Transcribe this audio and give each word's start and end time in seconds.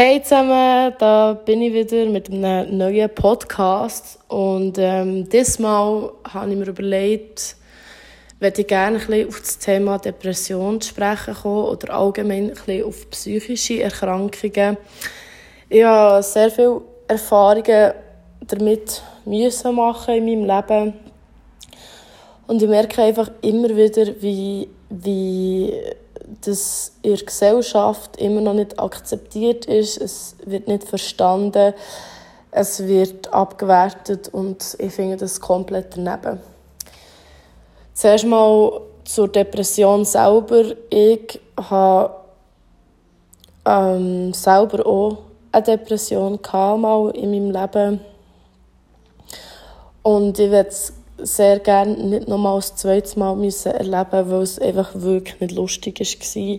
Hey 0.00 0.22
zusammen, 0.22 0.94
da 1.00 1.32
bin 1.44 1.60
ich 1.60 1.72
wieder 1.72 2.08
mit 2.08 2.30
einem 2.30 2.78
neuen 2.78 3.12
Podcast 3.12 4.20
und 4.28 4.78
ähm, 4.78 5.28
diesmal 5.28 6.12
habe 6.22 6.52
ich 6.52 6.56
mir 6.56 6.68
überlegt, 6.68 7.56
würde 8.38 8.60
ich 8.60 8.68
gerne 8.68 8.98
ein 9.00 9.04
bisschen 9.04 9.26
auf 9.26 9.40
das 9.40 9.58
Thema 9.58 9.98
Depression 9.98 10.80
sprechen 10.80 11.34
kommen 11.34 11.64
oder 11.64 11.94
allgemein 11.94 12.44
ein 12.44 12.54
bisschen 12.54 12.84
auf 12.84 13.10
psychische 13.10 13.82
Erkrankungen. 13.82 14.76
Ich 15.68 15.82
habe 15.82 16.22
sehr 16.22 16.52
viele 16.52 16.82
Erfahrungen 17.08 17.92
damit 18.46 19.02
müssen 19.24 19.74
machen 19.74 20.14
in 20.14 20.24
meinem 20.26 20.44
Leben 20.44 20.92
und 22.46 22.62
ich 22.62 22.68
merke 22.68 23.02
einfach 23.02 23.32
immer 23.42 23.70
wieder, 23.70 24.06
wie, 24.20 24.68
wie 24.90 25.72
das 26.42 26.92
in 27.02 27.14
der 27.14 27.24
Gesellschaft 27.24 28.16
immer 28.16 28.40
noch 28.40 28.54
nicht 28.54 28.78
akzeptiert 28.78 29.66
ist. 29.66 30.00
Es 30.00 30.36
wird 30.44 30.68
nicht 30.68 30.84
verstanden. 30.84 31.74
Es 32.50 32.86
wird 32.86 33.32
abgewertet 33.32 34.28
und 34.28 34.76
ich 34.78 34.92
finde 34.92 35.16
das 35.16 35.40
komplett 35.40 35.96
daneben. 35.96 36.40
Zuerst 37.92 38.26
mal 38.26 38.80
zur 39.04 39.28
Depression 39.28 40.04
selber. 40.04 40.74
Ich 40.90 41.40
habe 41.56 42.14
ähm, 43.64 44.32
selber 44.32 44.86
auch 44.86 45.18
eine 45.52 45.62
Depression 45.62 46.38
mal 46.52 47.10
in 47.10 47.30
meinem 47.30 47.50
Leben. 47.50 48.00
Und 50.02 50.38
ich 50.38 50.50
werde 50.50 50.74
sehr 51.18 51.58
gerne 51.58 51.96
nicht 51.96 52.28
nochmal 52.28 52.56
das 52.56 52.76
zweite 52.76 53.18
Mal 53.18 53.36
müssen 53.36 53.72
erleben 53.72 54.30
weil 54.30 54.42
es 54.42 54.58
einfach 54.58 54.90
wirklich 54.94 55.40
nicht 55.40 55.54
lustig 55.54 56.00
war. 56.00 56.58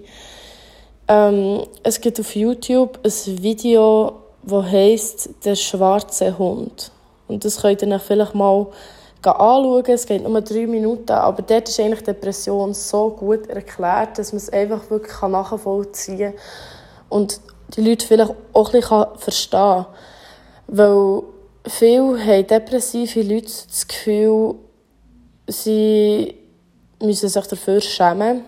Ähm, 1.08 1.64
es 1.84 2.00
gibt 2.02 2.20
auf 2.20 2.36
YouTube 2.36 3.00
ein 3.04 3.44
Video, 3.44 4.14
das 4.44 4.66
heisst 4.66 5.30
«Der 5.44 5.56
schwarze 5.56 6.38
Hund». 6.38 6.92
Und 7.28 7.46
das 7.46 7.62
könnt 7.62 7.82
ihr 7.82 7.88
euch 7.88 8.02
vielleicht 8.02 8.36
mal 8.36 8.68
anschauen. 9.24 9.84
Es 9.88 10.06
geht 10.06 10.28
nur 10.28 10.42
drei 10.42 10.68
Minuten, 10.68 11.12
aber 11.12 11.42
dort 11.42 11.70
ist 11.70 11.80
eigentlich 11.80 12.04
Depression 12.04 12.74
so 12.74 13.10
gut 13.10 13.48
erklärt, 13.48 14.18
dass 14.18 14.32
man 14.32 14.38
es 14.38 14.50
einfach 14.50 14.90
wirklich 14.90 15.22
nachvollziehen 15.22 16.34
kann 16.34 16.42
und 17.10 17.42
die 17.76 17.82
Leute 17.82 18.06
vielleicht 18.06 18.34
auch 18.54 18.74
ein 18.74 18.80
bisschen 18.80 19.06
verstehen 19.18 19.60
kann. 19.60 19.86
Weil 20.68 21.24
viele 21.70 22.24
haben 22.26 22.48
depressive 22.48 23.22
Leute 23.22 23.52
das 23.68 23.88
Gefühl, 23.88 24.56
sie 25.48 26.36
müssen 27.02 27.30
sich 27.30 27.48
dafür 27.48 27.82
schämen. 27.82 28.44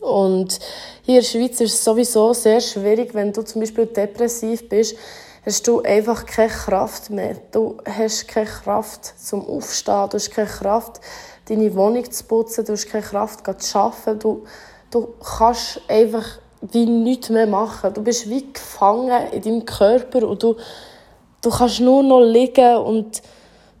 Und 0.00 0.58
hier 1.02 1.16
in 1.16 1.22
der 1.22 1.28
Schweiz 1.28 1.60
ist 1.60 1.74
es 1.74 1.84
sowieso 1.84 2.32
sehr 2.32 2.60
schwierig, 2.60 3.14
wenn 3.14 3.32
du 3.32 3.42
zum 3.42 3.60
Beispiel 3.60 3.86
depressiv 3.86 4.68
bist, 4.68 4.96
hast 5.44 5.66
du 5.66 5.80
einfach 5.82 6.26
keine 6.26 6.48
Kraft 6.48 7.10
mehr. 7.10 7.36
Du 7.52 7.78
hast 7.84 8.28
keine 8.28 8.46
Kraft 8.46 9.14
zum 9.18 9.46
Aufstehen, 9.48 10.08
du 10.10 10.14
hast 10.14 10.30
keine 10.30 10.48
Kraft, 10.48 11.00
deine 11.48 11.74
Wohnung 11.74 12.10
zu 12.10 12.24
putzen, 12.24 12.64
du 12.64 12.72
hast 12.72 12.88
keine 12.88 13.04
Kraft, 13.04 13.40
zu 13.62 13.78
arbeiten. 13.78 14.18
Du, 14.18 14.44
du 14.90 15.14
kannst 15.20 15.80
einfach 15.88 16.38
wie 16.60 16.86
nichts 16.86 17.30
mehr 17.30 17.46
machen. 17.46 17.94
Du 17.94 18.02
bist 18.02 18.28
wie 18.28 18.52
gefangen 18.52 19.32
in 19.32 19.42
deinem 19.42 19.64
Körper 19.64 20.28
und 20.28 20.42
du 20.42 20.56
Du 21.46 21.52
kannst 21.52 21.78
nur 21.78 22.02
noch 22.02 22.22
liegen 22.22 22.76
und, 22.78 23.22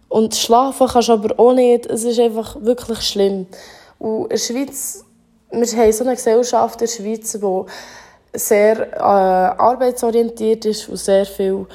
und 0.08 0.36
schlafen 0.36 0.86
kannst 0.86 1.10
aber 1.10 1.36
auch 1.36 1.52
nicht. 1.52 1.86
Es 1.86 2.04
ist 2.04 2.20
einfach 2.20 2.54
wirklich 2.62 3.00
schlimm. 3.00 3.46
Und 3.98 4.22
in 4.22 4.28
der 4.28 4.36
Schweiz, 4.36 5.04
wir 5.50 5.66
haben 5.66 5.92
so 5.92 6.04
eine 6.04 6.14
Gesellschaft 6.14 6.80
in 6.80 6.86
der 6.86 6.94
Schweiz, 6.94 7.32
die 7.32 8.38
sehr 8.38 8.92
äh, 8.92 9.00
arbeitsorientiert 9.00 10.64
ist 10.64 10.88
und 10.88 10.98
sehr 10.98 11.26
viel 11.26 11.66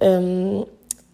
ähm, 0.00 0.66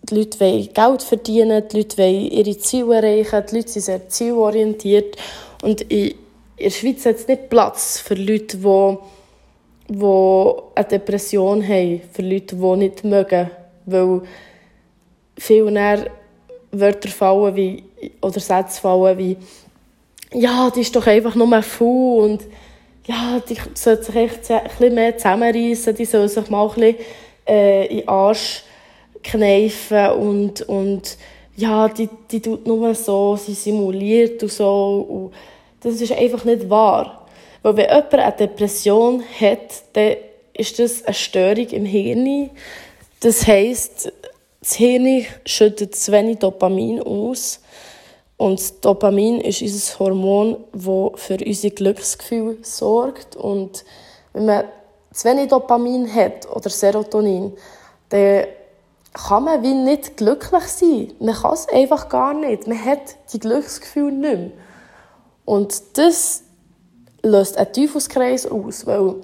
die 0.03 0.15
Leute 0.17 0.41
wollen 0.41 0.69
Geld 0.75 1.03
verdienen, 1.05 1.63
die 1.71 1.77
Leute 1.77 1.99
wollen 1.99 2.33
ihre 2.33 2.59
Ziele 2.59 2.97
erreichen, 2.97 3.45
die 3.49 3.55
Leute 3.55 3.69
sind 3.69 3.83
sehr 3.83 4.09
zielorientiert. 4.09 5.17
Und 5.63 5.81
in, 5.83 6.09
in 6.09 6.17
der 6.57 6.71
Schweiz 6.71 7.07
hat 7.07 7.15
es 7.15 7.29
nicht 7.29 7.51
Platz 7.51 8.01
für 8.01 8.15
Leute, 8.15 8.57
die, 8.57 8.99
die 9.91 10.55
eine 10.75 10.89
Depression 10.91 11.63
haben, 11.63 12.03
für 12.13 12.23
Leute, 12.23 12.57
die 12.57 12.77
nicht 12.79 13.05
mögen 13.05 13.49
weil 13.87 14.23
viel 15.39 15.71
näher 15.71 16.11
Wörter 16.73 17.09
fallen 17.09 17.55
wie, 17.57 17.85
oder 18.21 18.41
Sätze 18.41 18.81
fallen 18.81 19.19
wie 19.19 19.37
ja, 20.35 20.71
die 20.71 20.81
ist 20.81 20.95
doch 20.95 21.07
einfach 21.07 21.35
nur 21.35 21.63
faul 21.63 22.25
und 22.25 22.45
ja, 23.07 23.41
die 23.49 23.57
sollte 23.75 24.05
sich 24.05 24.17
echt 24.17 24.51
ein 24.51 24.95
mehr 24.95 25.17
zusammenreißen, 25.17 25.95
die 25.95 26.05
soll 26.05 26.29
sich 26.29 26.51
mal 26.51 26.69
ein 26.69 26.75
bisschen 26.75 26.97
äh, 27.47 27.87
in 27.87 27.99
den 27.99 28.09
Arsch 28.09 28.65
kneifen 29.23 30.11
und, 30.13 30.63
und 30.63 31.17
ja, 31.57 31.89
die, 31.89 32.09
die 32.31 32.41
tut 32.41 32.67
nur 32.67 32.95
so, 32.95 33.37
sie 33.37 33.55
simuliert 33.55 34.43
und 34.43 34.53
so 34.53 35.07
und 35.09 35.35
das 35.81 36.01
ist 36.01 36.13
einfach 36.13 36.45
nicht 36.45 36.69
wahr. 36.69 37.27
Weil 37.63 37.77
wenn 37.77 37.89
jemand 37.89 38.15
eine 38.15 38.33
Depression 38.33 39.23
hat, 39.41 39.83
dann 39.93 40.17
ist 40.55 40.79
das 40.79 41.05
eine 41.05 41.15
Störung 41.15 41.69
im 41.69 41.85
Hirn, 41.85 42.51
das 43.25 43.47
heisst, 43.47 44.13
das 44.61 44.75
Hirn 44.75 45.25
schüttet 45.47 45.97
zu 45.97 46.13
wenig 46.13 46.39
Dopamin 46.39 47.01
aus. 47.03 47.61
Und 48.37 48.85
Dopamin 48.85 49.41
ist 49.41 49.63
unser 49.63 49.99
Hormon, 49.99 50.57
das 50.73 51.21
für 51.21 51.39
unser 51.45 51.71
Glücksgefühl 51.71 52.59
sorgt. 52.63 53.35
Und 53.37 53.85
wenn 54.35 54.45
man 54.45 54.65
zu 55.13 55.29
wenig 55.29 55.49
Dopamin 55.49 56.13
hat 56.13 56.51
oder 56.55 56.69
Serotonin, 56.69 57.55
dann 58.11 58.45
kann 59.15 59.45
man 59.45 59.63
wie 59.63 59.73
nicht 59.73 60.19
glücklich 60.19 60.65
sein. 60.65 61.13
Man 61.19 61.35
kann 61.35 61.55
es 61.55 61.69
einfach 61.69 62.11
gar 62.11 62.35
nicht. 62.35 62.67
Man 62.67 62.85
hat 62.85 63.17
die 63.33 63.39
Glücksgefühl 63.39 64.13
nicht 64.13 64.39
mehr. 64.39 64.51
Und 65.47 65.83
das 65.95 66.43
löst 67.23 67.57
einen 67.57 67.73
Teufelskreis 67.73 68.47
aus, 68.47 68.87
weil 68.87 69.15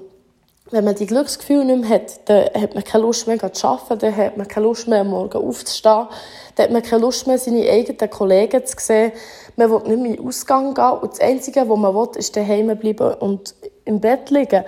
wenn 0.71 0.85
man 0.85 0.95
die 0.95 1.07
Glücksgefühle 1.07 1.65
nicht 1.65 1.81
mehr 1.81 1.91
hat, 1.91 2.29
dann 2.29 2.45
hat 2.63 2.75
man 2.75 2.85
keine 2.85 3.05
Lust 3.05 3.27
mehr 3.27 3.53
zu 3.53 3.67
arbeiten, 3.67 3.99
dann 3.99 4.17
hat 4.17 4.37
man 4.37 4.47
keine 4.47 4.67
Lust 4.67 4.87
mehr, 4.87 5.01
am 5.01 5.09
Morgen 5.09 5.39
aufzustehen, 5.39 6.07
dann 6.55 6.65
hat 6.65 6.73
man 6.73 6.83
keine 6.83 7.03
Lust 7.03 7.27
mehr, 7.27 7.39
seine 7.39 7.69
eigenen 7.69 8.11
Kollegen 8.11 8.65
zu 8.65 8.77
sehen. 8.79 9.13
Man 9.57 9.71
will 9.71 9.79
nicht 9.79 10.03
mehr 10.03 10.11
in 10.13 10.17
den 10.17 10.27
Ausgang 10.27 10.75
gehen 10.75 10.99
und 11.01 11.13
das 11.13 11.21
Einzige, 11.21 11.69
was 11.69 11.79
man 11.79 11.95
will, 11.95 12.09
ist 12.17 12.37
daheim 12.37 12.77
bleiben 12.79 13.15
und 13.15 13.55
im 13.85 14.01
Bett 14.01 14.31
liegen. 14.31 14.65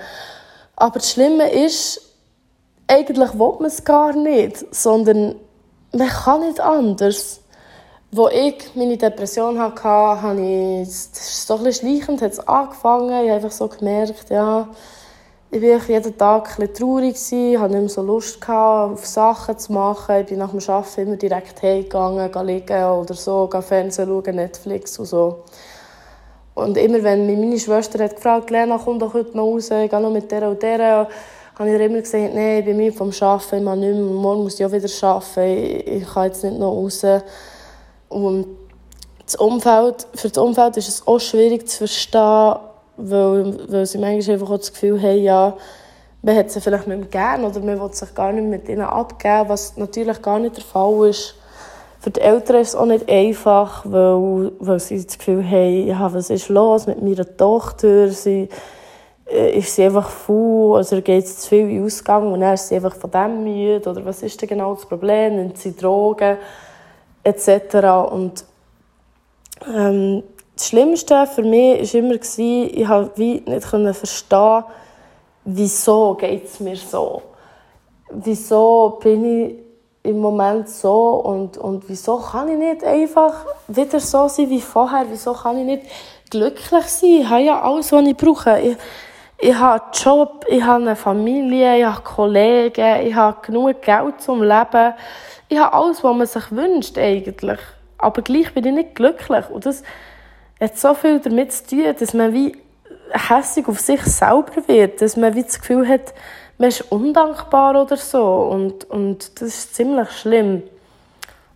Aber 0.75 0.99
das 0.99 1.11
Schlimme 1.11 1.49
ist, 1.51 2.01
eigentlich 2.87 3.33
will 3.33 3.53
man 3.59 3.65
es 3.65 3.83
gar 3.83 4.13
nicht, 4.13 4.73
sondern 4.75 5.35
man 5.93 6.07
kann 6.07 6.41
nicht 6.41 6.59
anders. 6.59 7.39
Als 8.15 8.33
ich 8.33 8.75
meine 8.75 8.97
Depression 8.97 9.57
hatte, 9.57 9.83
habe 9.83 10.41
ich, 10.41 10.87
das 10.87 11.29
ist 11.29 11.47
so 11.47 11.55
ein 11.55 11.63
bisschen 11.63 11.97
schleichend, 11.97 12.21
hat 12.21 12.33
es 12.33 12.47
angefangen, 12.47 13.09
ich 13.09 13.31
habe 13.31 13.31
einfach 13.31 13.51
so 13.51 13.67
gemerkt, 13.67 14.29
ja, 14.29 14.67
ich 15.53 15.61
war 15.61 15.87
jeden 15.87 16.17
Tag 16.17 16.59
ein 16.59 16.73
traurig, 16.73 17.15
hatte 17.15 17.31
nicht 17.31 17.59
mehr 17.59 17.89
so 17.89 18.01
Lust, 18.01 18.39
auf 18.49 19.05
Sachen 19.05 19.57
zu 19.59 19.71
machen. 19.71 20.15
Ich 20.21 20.25
bin 20.25 20.39
nach 20.39 20.49
dem 20.49 20.59
Arbeiten 20.67 21.01
immer 21.01 21.15
direkt 21.15 21.61
heimgegangen, 21.61 22.47
liegen 22.47 22.83
oder 22.83 23.13
so, 23.13 23.47
Fernsehen 23.61 24.07
schauen, 24.07 24.35
Netflix 24.35 24.97
und 24.97 25.05
so. 25.05 25.43
Und 26.55 26.75
immer 26.77 27.03
wenn 27.03 27.27
mich 27.27 27.37
meine 27.37 27.59
Schwester 27.59 28.03
hat 28.03 28.15
gefragt, 28.15 28.49
Lena, 28.49 28.79
komm 28.83 28.97
doch 28.97 29.13
heute 29.13 29.37
noch 29.37 29.43
raus, 29.45 29.69
ich 29.69 29.91
gehe 29.91 30.01
noch 30.01 30.09
mit 30.09 30.31
der 30.31 30.49
und 30.49 30.61
der, 30.63 31.07
habe 31.55 31.69
ich 31.69 31.79
immer 31.79 32.01
gesagt, 32.01 32.33
nein, 32.33 32.59
ich 32.59 32.65
bin 32.65 32.77
müde 32.77 32.97
vom 32.97 33.11
Arbeiten, 33.21 33.57
ich 33.57 33.63
mache 33.63 33.77
nicht 33.77 33.93
mehr, 33.93 34.03
morgen 34.03 34.43
muss 34.43 34.59
ich 34.59 34.65
auch 34.65 34.71
wieder 34.71 34.89
arbeiten, 35.07 35.39
ich, 35.39 35.87
ich 35.87 36.07
kann 36.07 36.25
jetzt 36.25 36.43
nicht 36.43 36.57
noch 36.57 36.71
raus. 36.71 37.05
Und 38.09 38.47
das 39.23 39.35
Umfeld, 39.35 40.07
für 40.15 40.29
das 40.29 40.37
Umfeld 40.43 40.77
ist 40.77 40.89
es 40.89 41.07
auch 41.07 41.19
schwierig 41.19 41.69
zu 41.69 41.77
verstehen, 41.77 42.55
weil, 42.97 43.71
weil 43.71 43.85
sie 43.85 43.97
manchmal 43.97 44.35
einfach 44.35 44.57
das 44.57 44.73
Gefühl 44.73 45.01
haben, 45.01 45.21
ja, 45.21 45.57
man 46.21 46.37
hat 46.37 46.51
sie 46.51 46.61
vielleicht 46.61 46.87
nicht 46.87 46.97
mehr 46.97 47.07
gern 47.07 47.43
oder 47.43 47.59
man 47.59 47.79
will 47.79 47.93
sich 47.93 48.13
gar 48.15 48.31
nicht 48.31 48.47
mit 48.47 48.69
ihnen 48.69 48.81
abgeben, 48.81 49.49
was 49.49 49.75
natürlich 49.77 50.21
gar 50.21 50.39
nicht 50.39 50.57
der 50.57 50.63
Fall 50.63 51.09
ist. 51.09 51.35
Für 51.99 52.11
die 52.11 52.21
Eltern 52.21 52.57
ist 52.57 52.69
es 52.69 52.75
auch 52.75 52.85
nicht 52.85 53.09
einfach, 53.09 53.83
weil, 53.85 54.51
weil 54.59 54.79
sie 54.79 55.03
das 55.05 55.17
Gefühl 55.17 55.43
haben, 55.49 55.87
ja, 55.87 56.13
was 56.13 56.29
ist 56.29 56.49
los 56.49 56.87
mit 56.87 57.01
meiner 57.01 57.37
Tochter? 57.37 58.09
Sie, 58.09 58.49
äh, 59.25 59.57
ist 59.57 59.75
sie 59.75 59.85
einfach 59.85 60.09
faul, 60.09 60.77
also 60.77 61.01
geht 61.01 61.23
es 61.25 61.39
zu 61.39 61.49
viel 61.49 61.69
in 61.69 61.85
Ausgang 61.85 62.31
und 62.31 62.41
dann 62.41 62.53
ist 62.53 62.67
sie 62.67 62.75
einfach 62.75 62.95
von 62.95 63.11
dem 63.11 63.43
müde 63.43 63.89
oder 63.89 64.03
was 64.05 64.21
ist 64.21 64.41
denn 64.41 64.49
genau 64.49 64.75
das 64.75 64.85
Problem? 64.85 65.37
Nimmt 65.37 65.57
sie 65.57 65.75
Drogen 65.75 66.37
etc. 67.23 67.75
Und 68.11 68.45
ähm, 69.73 70.23
das 70.63 70.69
Schlimmste 70.69 71.27
für 71.27 71.41
mich 71.41 71.93
war 71.93 71.99
immer, 71.99 72.13
ich 72.15 72.87
konnte 72.87 73.77
nicht 73.79 73.97
verstehen, 73.97 74.63
wieso 75.43 76.15
geht 76.15 76.45
es 76.45 76.61
mir 76.61 76.77
so. 76.77 77.21
Wieso 78.09 78.97
bin 79.03 79.25
ich 79.25 79.55
im 80.03 80.19
Moment 80.19 80.69
so 80.69 81.15
und, 81.15 81.57
und 81.57 81.83
wieso 81.89 82.17
kann 82.17 82.47
ich 82.47 82.57
nicht 82.57 82.83
einfach 82.85 83.45
wieder 83.67 83.99
so 83.99 84.29
sein 84.29 84.49
wie 84.49 84.61
vorher? 84.61 85.05
Wieso 85.09 85.33
kann 85.33 85.57
ich 85.57 85.65
nicht 85.65 85.83
glücklich 86.29 86.85
sein? 86.85 87.09
Ich 87.09 87.29
habe 87.29 87.41
ja 87.41 87.61
alles, 87.61 87.91
was 87.91 88.05
ich 88.05 88.15
brauche. 88.15 88.57
Ich, 88.61 88.77
ich 89.39 89.55
habe 89.55 89.83
einen 89.83 89.91
Job, 89.91 90.45
ich 90.47 90.63
habe 90.63 90.81
eine 90.81 90.95
Familie, 90.95 91.77
ich 91.77 91.85
habe 91.85 92.01
Kollegen, 92.03 93.05
ich 93.05 93.13
habe 93.13 93.37
genug 93.41 93.81
Geld 93.81 94.21
zum 94.21 94.41
Leben. 94.41 94.93
Ich 95.49 95.57
habe 95.57 95.73
alles, 95.73 96.01
was 96.05 96.15
man 96.15 96.25
sich 96.27 96.51
wünscht 96.51 96.97
eigentlich. 96.97 97.59
Aber 97.97 98.21
gleich 98.21 98.53
bin 98.53 98.65
ich 98.65 98.73
nicht 98.73 98.95
glücklich. 98.95 99.49
Und 99.49 99.65
das 99.65 99.83
hat 100.63 100.77
so 100.77 100.93
viel 100.93 101.19
damit 101.19 101.51
zu 101.51 101.67
tun, 101.67 101.95
dass 101.99 102.13
man 102.13 102.33
wie 102.33 102.55
hässlich 103.11 103.67
auf 103.67 103.79
sich 103.79 104.01
selber 104.01 104.67
wird. 104.67 105.01
Dass 105.01 105.17
man 105.17 105.35
wie 105.35 105.43
das 105.43 105.59
Gefühl 105.59 105.87
hat, 105.87 106.13
man 106.57 106.69
ist 106.69 106.91
undankbar 106.91 107.81
oder 107.81 107.97
so. 107.97 108.23
Und, 108.23 108.89
und 108.89 109.41
das 109.41 109.49
ist 109.49 109.75
ziemlich 109.75 110.09
schlimm. 110.11 110.63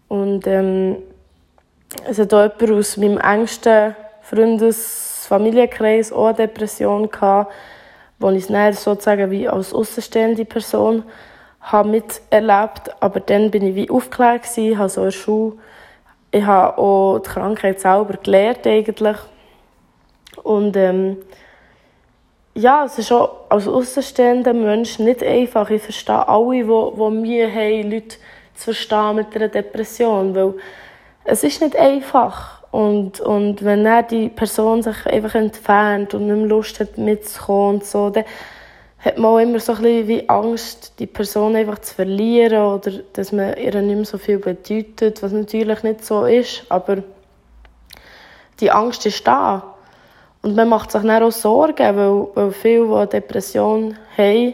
Und 0.07 0.47
ähm, 0.47 0.97
es 2.07 2.19
hat 2.19 2.33
auch 2.33 2.51
jemand 2.59 2.79
aus 2.79 2.97
meinem 2.97 3.17
engsten 3.17 3.95
Freundes- 4.21 5.07
Familienkreis 5.27 6.13
auch 6.13 6.27
eine 6.27 6.35
Depression 6.35 7.09
gehabt 7.09 7.51
wo 8.19 8.31
ich 8.31 8.49
es 8.49 8.83
sozusagen 8.83 9.29
wie 9.29 9.47
als 9.47 9.73
außenstehende 9.73 10.43
Person 10.45 11.03
habe 11.61 11.89
miterlebt. 11.89 12.89
Aber 12.99 13.19
dann 13.19 13.51
bin 13.51 13.67
ich 13.67 13.75
wie 13.75 13.91
aufgeklärt 13.91 14.43
gewesen, 14.43 14.77
habe 14.79 14.89
so 14.89 15.01
eine 15.01 15.11
Schule. 15.11 15.53
Ich 16.31 16.43
habe 16.43 16.77
auch 16.77 17.19
die 17.19 17.29
Krankheit 17.29 17.79
selber 17.79 18.17
gelernt 18.21 18.65
eigentlich. 18.67 19.17
Und 20.43 20.75
ähm, 20.75 21.17
ja, 22.53 22.85
es 22.85 22.97
ist 22.97 23.11
auch 23.11 23.49
als 23.49 23.67
außenstehender 23.67 24.53
Mensch 24.53 24.99
nicht 24.99 25.23
einfach. 25.23 25.69
Ich 25.69 25.83
verstehe 25.83 26.27
alle, 26.27 26.55
die, 26.55 26.63
die 26.63 27.11
Mühe 27.11 27.53
haben, 27.53 27.91
Leute 27.91 28.17
zu 28.55 28.65
verstehen 28.65 29.15
mit 29.15 29.35
einer 29.35 29.47
Depression, 29.47 30.35
weil 30.35 30.53
es 31.23 31.43
ist 31.43 31.61
nicht 31.61 31.75
einfach. 31.75 32.63
Und, 32.71 33.19
und 33.19 33.63
wenn 33.63 33.83
dann 33.83 34.07
die 34.07 34.29
Person 34.29 34.81
sich 34.81 35.05
einfach 35.05 35.35
entfernt 35.35 36.13
und 36.13 36.27
nicht 36.27 36.35
mehr 36.35 36.47
Lust 36.47 36.79
hat 36.79 36.97
mitzukommen 36.97 37.75
und 37.75 37.85
so, 37.85 38.09
dann 38.09 38.25
hat 39.07 39.17
man 39.17 39.31
auch 39.31 39.39
immer 39.39 39.59
so 39.59 39.73
ein 39.73 40.07
wie 40.07 40.27
Angst, 40.29 40.93
die 40.99 41.07
Person 41.07 41.55
einfach 41.55 41.79
zu 41.79 41.93
verlieren 41.93 42.61
oder 42.61 42.91
dass 43.13 43.31
man 43.31 43.55
ihr 43.57 43.81
nicht 43.81 43.95
mehr 43.95 44.05
so 44.05 44.17
viel 44.17 44.37
bedeutet, 44.37 45.21
was 45.23 45.31
natürlich 45.31 45.83
nicht 45.83 46.05
so 46.05 46.25
ist, 46.25 46.63
aber 46.69 46.97
die 48.59 48.71
Angst 48.71 49.05
ist 49.05 49.25
da. 49.27 49.75
Und 50.41 50.55
man 50.55 50.69
macht 50.69 50.91
sich 50.91 51.01
dann 51.01 51.23
auch 51.23 51.31
Sorgen, 51.31 51.95
weil, 51.97 52.27
weil 52.35 52.51
viele, 52.51 52.87
die 52.87 52.93
eine 52.93 53.07
Depression 53.07 53.97
haben, 54.17 54.53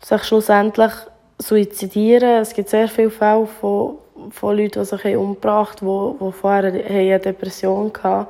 sich 0.00 0.24
schlussendlich 0.24 0.92
suizidieren. 1.38 2.40
Es 2.40 2.54
gibt 2.54 2.68
sehr 2.68 2.88
viele 2.88 3.10
Fälle 3.10 3.46
von 3.46 3.98
von 4.30 4.56
Leuten, 4.56 4.80
die 4.80 4.84
sich 4.86 5.16
umgebracht 5.16 5.82
haben, 5.82 6.18
die, 6.18 6.24
die 6.24 6.32
vorher 6.32 6.72
eine 6.72 7.18
Depression 7.18 7.92
hatten. 8.02 8.26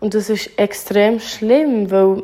Und 0.00 0.14
das 0.14 0.30
ist 0.30 0.58
extrem 0.58 1.20
schlimm, 1.20 1.90
weil, 1.90 2.22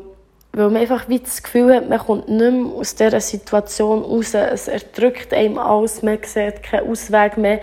weil 0.53 0.71
man 0.71 0.83
einfach 0.83 1.09
wie 1.09 1.21
das 1.21 1.43
Gefühl 1.43 1.75
hat, 1.75 1.89
man 1.89 1.99
kommt 1.99 2.29
nicht 2.29 2.53
mehr 2.53 2.75
aus 2.75 2.95
dieser 2.95 3.21
Situation 3.21 4.03
raus. 4.03 4.35
Es 4.35 4.69
erdrückt 4.69 5.33
einem 5.33 5.59
alles, 5.59 6.03
man 6.03 6.19
sieht 6.23 6.63
keinen 6.63 6.91
Ausweg 6.91 7.37
mehr. 7.37 7.61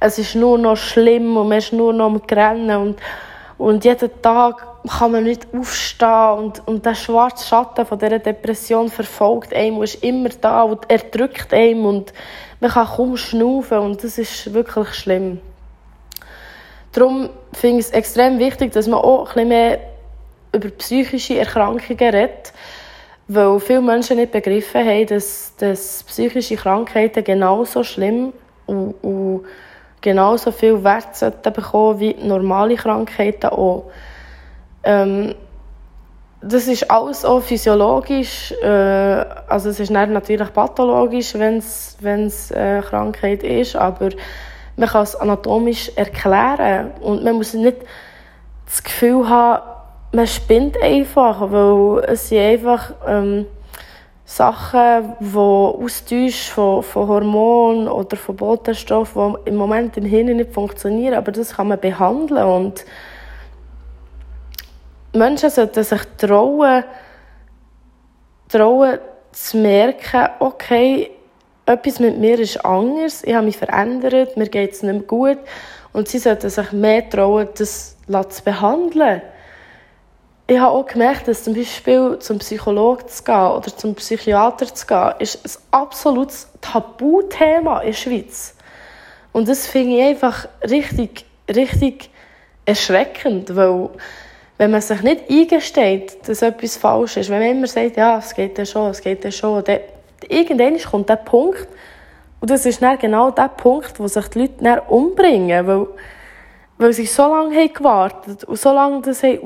Es 0.00 0.18
ist 0.18 0.34
nur 0.34 0.58
noch 0.58 0.76
schlimm 0.76 1.36
und 1.36 1.48
man 1.48 1.58
ist 1.58 1.72
nur 1.72 1.92
noch 1.92 2.06
am 2.06 2.16
Rennen. 2.16 2.76
Und, 2.76 3.00
und 3.56 3.84
jeden 3.84 4.10
Tag 4.20 4.66
kann 4.86 5.12
man 5.12 5.24
nicht 5.24 5.46
aufstehen 5.56 6.38
und, 6.38 6.68
und 6.68 6.84
der 6.84 6.94
schwarze 6.94 7.46
Schatten 7.46 7.86
von 7.86 7.98
dieser 7.98 8.18
Depression 8.18 8.90
verfolgt 8.90 9.54
einem 9.54 9.78
und 9.78 9.84
ist 9.84 10.04
immer 10.04 10.28
da 10.28 10.62
und 10.62 10.90
erdrückt 10.90 11.54
einem 11.54 11.86
und 11.86 12.12
man 12.60 12.70
kann 12.70 12.86
kaum 12.86 13.16
schnaufen 13.16 13.78
und 13.78 14.04
das 14.04 14.18
ist 14.18 14.52
wirklich 14.52 14.92
schlimm. 14.92 15.40
Darum 16.92 17.30
finde 17.52 17.80
ich 17.80 17.86
es 17.86 17.92
extrem 17.92 18.38
wichtig, 18.38 18.72
dass 18.72 18.86
man 18.86 19.00
auch 19.00 19.20
ein 19.20 19.34
bisschen 19.34 19.48
mehr 19.48 19.78
über 20.54 20.68
psychische 20.70 21.38
Erkrankungen 21.38 21.98
redet, 21.98 22.52
weil 23.28 23.58
viele 23.60 23.80
Menschen 23.80 24.16
nicht 24.16 24.32
begriffen 24.32 24.86
haben, 24.86 25.06
dass, 25.06 25.54
dass 25.56 26.02
psychische 26.04 26.56
Krankheiten 26.56 27.24
genauso 27.24 27.82
schlimm 27.82 28.32
und, 28.66 28.94
und 29.02 29.44
genauso 30.00 30.52
viel 30.52 30.84
Wert 30.84 31.16
sollten 31.16 31.52
bekommen 31.52 32.00
wie 32.00 32.14
normale 32.14 32.76
Krankheiten 32.76 33.46
auch. 33.46 33.90
Ähm, 34.82 35.34
das 36.42 36.68
ist 36.68 36.90
alles 36.90 37.24
auch 37.24 37.40
physiologisch, 37.40 38.52
äh, 38.62 38.66
also 39.48 39.70
es 39.70 39.80
ist 39.80 39.90
natürlich 39.90 40.52
pathologisch, 40.52 41.34
wenn 41.34 41.56
es 41.56 42.52
eine 42.52 42.82
Krankheit 42.82 43.42
ist, 43.42 43.76
aber 43.76 44.10
man 44.76 44.88
kann 44.88 45.04
es 45.04 45.16
anatomisch 45.16 45.90
erklären 45.96 46.90
und 47.00 47.24
man 47.24 47.36
muss 47.36 47.54
nicht 47.54 47.78
das 48.66 48.82
Gefühl 48.82 49.26
haben, 49.28 49.73
man 50.14 50.26
spinnt 50.26 50.80
einfach, 50.80 51.40
weil 51.50 52.04
es 52.04 52.28
sind 52.28 52.38
einfach 52.38 52.92
ähm, 53.06 53.46
Sachen, 54.24 55.12
die 55.20 55.36
Austausch 55.36 56.50
von, 56.50 56.82
von 56.82 57.08
Hormonen 57.08 57.88
oder 57.88 58.16
von 58.16 58.36
Botenstoffen, 58.36 59.36
die 59.44 59.50
im 59.50 59.56
Moment 59.56 59.96
im 59.96 60.04
Hirn 60.04 60.36
nicht 60.36 60.52
funktionieren, 60.52 61.14
aber 61.14 61.32
das 61.32 61.54
kann 61.54 61.68
man 61.68 61.80
behandeln 61.80 62.46
und 62.46 62.84
Menschen 65.12 65.50
sollten 65.50 65.84
sich 65.84 66.00
trauen, 66.16 66.84
trauen 68.48 68.98
zu 69.32 69.56
merken, 69.58 70.28
okay, 70.40 71.10
etwas 71.66 71.98
mit 71.98 72.18
mir 72.18 72.38
ist 72.38 72.64
anders, 72.64 73.22
ich 73.24 73.34
habe 73.34 73.46
mich 73.46 73.56
verändert, 73.56 74.36
mir 74.36 74.48
geht 74.48 74.72
es 74.72 74.82
nicht 74.82 74.92
mehr 74.92 75.02
gut. 75.02 75.38
Und 75.92 76.08
sie 76.08 76.18
sollten 76.18 76.50
sich 76.50 76.72
mehr 76.72 77.08
trauen, 77.08 77.48
das 77.56 77.96
zu 78.06 78.44
behandeln. 78.44 79.22
Ich 80.46 80.58
habe 80.58 80.72
auch 80.72 80.84
gemerkt, 80.84 81.26
dass 81.26 81.44
zum 81.44 81.54
Beispiel 81.54 82.18
zum 82.18 82.38
Psychologen 82.38 83.08
zu 83.08 83.24
gehen 83.24 83.34
oder 83.34 83.74
zum 83.74 83.94
Psychiater 83.94 84.66
zu 84.66 84.86
gehen, 84.86 85.14
ist 85.18 85.42
ein 85.44 85.62
absolutes 85.70 86.48
Tabuthema 86.60 87.80
in 87.80 87.86
der 87.86 87.92
Schweiz. 87.94 88.54
Und 89.32 89.48
das 89.48 89.66
finde 89.66 89.96
ich 89.96 90.02
einfach 90.02 90.46
richtig, 90.62 91.24
richtig 91.48 92.10
erschreckend, 92.66 93.56
weil 93.56 93.88
wenn 94.58 94.70
man 94.70 94.82
sich 94.82 95.02
nicht 95.02 95.30
eingesteht, 95.30 96.28
dass 96.28 96.42
etwas 96.42 96.76
falsch 96.76 97.16
ist, 97.16 97.30
wenn 97.30 97.40
man 97.40 97.56
immer 97.56 97.66
sagt, 97.66 97.96
ja, 97.96 98.18
es 98.18 98.34
geht 98.34 98.58
ja 98.58 98.66
schon, 98.66 98.90
es 98.90 99.00
geht 99.00 99.24
ja 99.24 99.30
schon, 99.30 99.64
dann 99.64 99.80
irgendwann 100.28 100.78
kommt 100.78 101.08
der 101.08 101.16
Punkt, 101.16 101.66
und 102.40 102.50
das 102.50 102.66
ist 102.66 102.82
dann 102.82 102.98
genau 102.98 103.30
der 103.30 103.48
Punkt, 103.48 103.98
wo 103.98 104.06
sich 104.06 104.28
die 104.28 104.40
Leute 104.40 104.62
dann 104.62 104.80
umbringen, 104.80 105.66
weil, 105.66 105.86
weil 106.78 106.92
sie 106.92 107.06
so 107.06 107.22
lange 107.22 107.56
haben 107.56 107.72
gewartet 107.72 108.44
und 108.44 108.58
so 108.58 108.72
lange 108.72 109.02
das 109.02 109.22
haben 109.22 109.38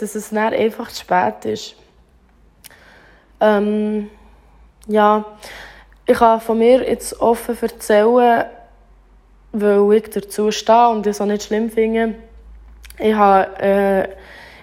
dass 0.00 0.14
es 0.14 0.30
dann 0.30 0.52
einfach 0.52 0.88
zu 0.90 1.00
spät 1.00 1.44
ist. 1.44 1.76
Ähm, 3.40 4.10
ja, 4.86 5.24
ich 6.06 6.18
kann 6.18 6.40
von 6.40 6.58
mir 6.58 6.88
jetzt 6.88 7.20
offen 7.20 7.56
erzählen, 7.60 8.46
weil 9.52 9.92
ich 9.94 10.10
dazu 10.10 10.50
stehe 10.50 10.88
und 10.88 11.06
es 11.06 11.20
auch 11.20 11.26
nicht 11.26 11.44
schlimm 11.44 11.70
finde, 11.70 12.14
ich 12.98 13.14
habe 13.14 13.60
äh, 13.60 14.08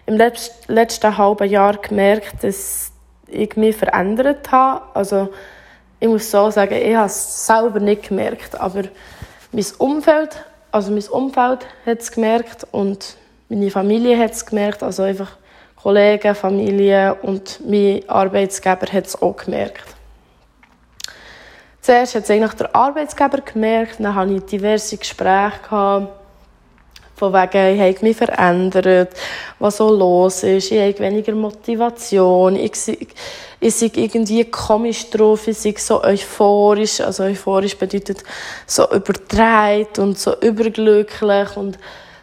im 0.06 0.18
letzten, 0.18 0.74
letzten 0.74 1.18
halben 1.18 1.50
Jahr 1.50 1.78
gemerkt, 1.78 2.44
dass 2.44 2.92
ich 3.28 3.56
mich 3.56 3.76
verändert 3.76 4.52
habe. 4.52 4.84
Also 4.94 5.30
ich 6.00 6.08
muss 6.08 6.30
so 6.32 6.50
sagen, 6.50 6.76
ich 6.76 6.96
habe 6.96 7.08
es 7.08 7.46
selber 7.46 7.80
nicht 7.80 8.08
gemerkt, 8.08 8.60
aber 8.60 8.84
mein 9.52 9.66
Umfeld, 9.78 10.46
also 10.72 10.92
mein 10.92 11.08
Umfeld 11.08 11.66
hat 11.86 12.00
es 12.00 12.12
gemerkt 12.12 12.68
und 12.72 13.16
meine 13.50 13.72
Familie 13.72 14.18
hat 14.18 14.32
es 14.32 14.46
gemerkt, 14.46 14.84
also 14.84 15.04
einfach 15.04 15.32
Kollegen, 15.76 16.36
Familie 16.36 17.16
und 17.22 17.60
mein 17.66 18.08
Arbeitsgeber 18.08 18.88
hat 18.92 19.08
es 19.08 19.22
auch 19.22 19.36
gemerkt. 19.36 19.96
Zuerst 21.82 22.16
hat 22.16 22.24
es 22.24 22.30
eigentlich 22.30 22.54
der 22.54 22.76
Arbeitsgeber 22.76 23.42
gemerkt, 23.42 23.96
dann 24.00 24.14
hatte 24.14 24.34
ich 24.34 24.44
diverse 24.44 24.98
Gespräche 24.98 25.60
gehabt 25.64 26.14
von 27.20 27.34
wegen, 27.34 27.76
ich 27.76 27.82
habe 27.82 28.06
mich 28.06 28.16
verändert, 28.16 29.10
was 29.60 29.78
so 29.78 29.94
los 29.94 30.44
ist, 30.44 30.72
ich 30.72 30.80
habe 30.80 31.00
weniger 31.00 31.36
Motivation, 31.36 32.56
ich, 32.56 32.72
ich 33.60 33.76
sei 33.76 33.92
irgendwie 33.94 34.46
komisch 34.46 35.10
drauf, 35.10 35.48
ich 35.50 35.58
sei 35.58 35.76
so 35.78 36.02
euphorisch, 36.02 37.02
also 37.02 37.24
euphorisch 37.24 37.78
bedeutet 37.78 38.24
so 38.66 38.90
überdreht 38.90 40.00
und 40.00 40.18
so 40.18 40.40
überglücklich 40.40 41.58
und 41.58 41.78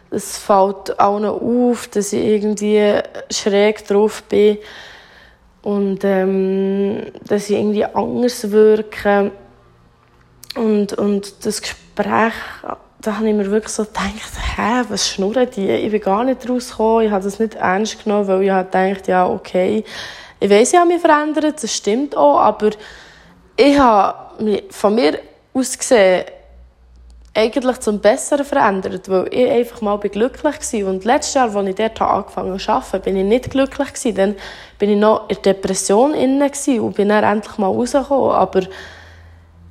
es 0.09 0.39
fällt 0.39 0.99
auch 0.99 1.19
noch 1.19 1.41
auf, 1.41 1.87
dass 1.89 2.11
ich 2.13 2.23
irgendwie 2.23 2.99
schräg 3.29 3.85
drauf 3.87 4.23
bin 4.23 4.57
und 5.61 6.03
ähm, 6.03 7.03
dass 7.23 7.49
ich 7.49 7.57
irgendwie 7.57 7.85
anders 7.85 8.49
wirke 8.49 9.31
und, 10.55 10.93
und 10.93 11.45
das 11.45 11.61
Gespräch 11.61 12.33
da 13.01 13.17
habe 13.17 13.29
ich 13.29 13.35
mir 13.35 13.49
wirklich 13.51 13.73
so 13.73 13.85
gedacht, 13.85 14.13
hä, 14.55 14.83
was 14.89 15.07
schnurren 15.09 15.47
die? 15.55 15.69
Ich 15.69 15.91
bin 15.91 16.01
gar 16.01 16.23
nicht 16.23 16.49
rausgekommen, 16.49 17.05
ich 17.05 17.11
habe 17.11 17.23
das 17.23 17.39
nicht 17.39 17.55
ernst 17.55 18.03
genommen, 18.03 18.27
weil 18.27 18.43
ich 18.43 18.49
habe 18.49 18.65
gedacht, 18.65 19.07
ja, 19.07 19.27
okay, 19.27 19.83
ich 20.39 20.49
weiß, 20.49 20.73
ich 20.73 20.79
habe 20.79 20.89
mich 20.89 21.01
verändert, 21.01 21.61
das 21.61 21.75
stimmt 21.75 22.15
auch, 22.15 22.39
aber 22.39 22.71
ich 23.55 23.77
habe 23.77 24.61
von 24.69 24.95
mir 24.95 25.19
aus 25.53 25.77
gesehen 25.77 26.25
eigentlich 27.37 27.77
zum 27.79 27.99
Besseren 27.99 28.45
verändert, 28.45 29.09
weil 29.09 29.27
ich 29.31 29.47
einfach 29.47 29.81
mal 29.81 29.99
glücklich 29.99 30.43
war. 30.43 30.89
Und 30.89 31.05
letztes 31.05 31.35
Jahr, 31.35 31.55
als 31.55 31.67
ich 31.67 31.75
dort 31.75 32.01
angefangen 32.01 32.57
zu 32.57 32.71
arbeiten, 32.71 33.01
bin 33.03 33.15
ich 33.17 33.25
nicht 33.25 33.51
glücklich. 33.51 34.15
Dann 34.15 34.35
bin 34.79 34.89
ich 34.89 34.97
noch 34.97 35.29
in 35.29 35.37
der 35.43 35.53
Depression 35.53 36.15
inne 36.15 36.51
und 36.81 36.95
bin 36.95 37.09
dann 37.09 37.23
endlich 37.23 37.57
mal 37.59 37.67
rausgekommen. 37.67 38.31
Aber 38.31 38.61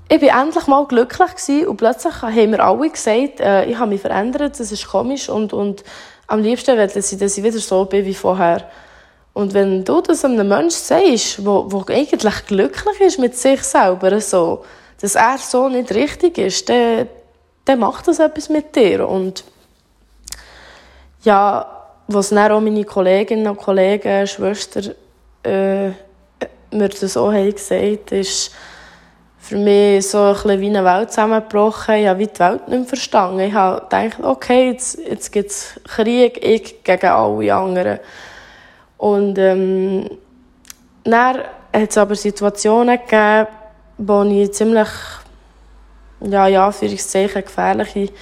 ich 0.08 0.22
war 0.22 0.42
endlich 0.42 0.66
mal 0.66 0.86
glücklich 0.86 1.66
und 1.66 1.76
plötzlich 1.76 2.22
haben 2.22 2.50
mir 2.50 2.60
alle 2.62 2.90
gesagt, 2.90 3.40
äh, 3.40 3.64
ich 3.66 3.76
habe 3.78 3.90
mich 3.90 4.00
verändert, 4.00 4.58
das 4.58 4.70
ist 4.70 4.86
komisch 4.86 5.28
und, 5.28 5.52
und 5.52 5.82
am 6.28 6.42
liebsten 6.42 6.78
wollte 6.78 7.02
sie, 7.02 7.16
dass 7.16 7.36
ich 7.36 7.44
wieder 7.44 7.58
so 7.58 7.84
bin 7.84 8.04
wie 8.04 8.14
vorher. 8.14 8.68
Und 9.32 9.52
wenn 9.52 9.84
du 9.84 10.00
das 10.00 10.24
einem 10.24 10.48
Menschen 10.48 10.70
sagst, 10.70 11.38
der 11.38 11.96
eigentlich 11.96 12.46
glücklich 12.46 13.00
ist 13.00 13.18
mit 13.18 13.36
sich 13.36 13.62
selber, 13.62 14.20
so, 14.20 14.64
dass 15.00 15.14
er 15.14 15.38
so 15.38 15.68
nicht 15.68 15.92
richtig 15.92 16.38
ist, 16.38 16.68
dann, 16.68 17.08
dann 17.64 17.80
macht 17.80 18.08
das 18.08 18.18
etwas 18.18 18.48
mit 18.48 18.74
dir. 18.74 19.06
Und 19.06 19.44
ja, 21.22 21.66
was 22.08 22.30
dann 22.30 22.52
auch 22.52 22.60
meine 22.60 22.84
Kolleginnen 22.84 23.46
und 23.48 23.58
Kollegen, 23.58 24.26
Schwestern, 24.26 24.94
äh, 25.42 25.88
mir 26.70 26.88
das 26.88 27.16
auch 27.16 27.32
haben 27.32 27.52
gesagt, 27.52 28.12
ist 28.12 28.52
für 29.46 29.58
mich 29.58 30.08
so 30.08 30.18
ein 30.18 30.32
bisschen 30.32 30.60
wie 30.60 30.76
eine 30.76 30.84
Welt 30.84 31.10
zusammengebrochen. 31.10 31.94
Ich 31.94 32.08
habe 32.08 32.26
die 32.26 32.38
Welt 32.40 32.66
nicht 32.66 32.78
mehr 32.78 32.88
verstanden. 32.88 33.38
Ich 33.40 33.54
habe 33.54 33.82
gedacht, 33.82 34.18
okay, 34.20 34.70
jetzt, 34.70 34.98
jetzt 34.98 35.30
gibt 35.30 35.50
es 35.50 35.80
Krieg, 35.84 36.44
ich 36.44 36.82
gegen 36.82 37.06
alle 37.06 37.54
anderen. 37.54 38.00
Und 38.98 39.38
ähm, 39.38 40.10
dann 41.04 41.38
hat 41.72 41.90
es 41.90 41.96
aber 41.96 42.16
Situationen 42.16 42.98
gegeben, 42.98 43.46
wo 43.98 44.24
ich 44.24 44.52
ziemlich, 44.52 44.88
ja, 46.22 46.48
ja, 46.48 46.66
Anführungszeichen, 46.66 47.42
gefährliche 47.42 48.12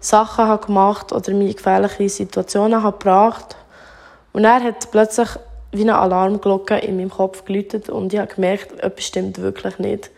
Sachen 0.00 0.48
habe 0.48 0.66
gemacht 0.66 1.12
oder 1.12 1.32
mich 1.34 1.50
in 1.50 1.56
gefährliche 1.56 2.08
Situationen 2.08 2.82
habe 2.82 2.98
gebracht. 2.98 3.54
Und 4.32 4.44
er 4.44 4.60
hat 4.60 4.90
plötzlich 4.90 5.28
wie 5.70 5.82
eine 5.82 5.98
Alarmglocke 5.98 6.78
in 6.78 6.96
meinem 6.96 7.10
Kopf 7.10 7.44
geläutet 7.44 7.88
und 7.88 8.12
ich 8.12 8.18
habe 8.18 8.34
gemerkt, 8.34 8.80
etwas 8.80 9.04
stimmt 9.04 9.40
wirklich 9.40 9.78
nicht. 9.78 10.10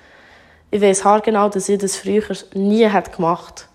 Ich 0.70 0.80
weiß 0.80 1.04
haargenau, 1.04 1.48
dass 1.48 1.68
ich 1.68 1.78
das 1.78 1.96
früher 1.96 2.22
nie 2.54 2.86
hätte 2.86 3.12
gemacht 3.12 3.68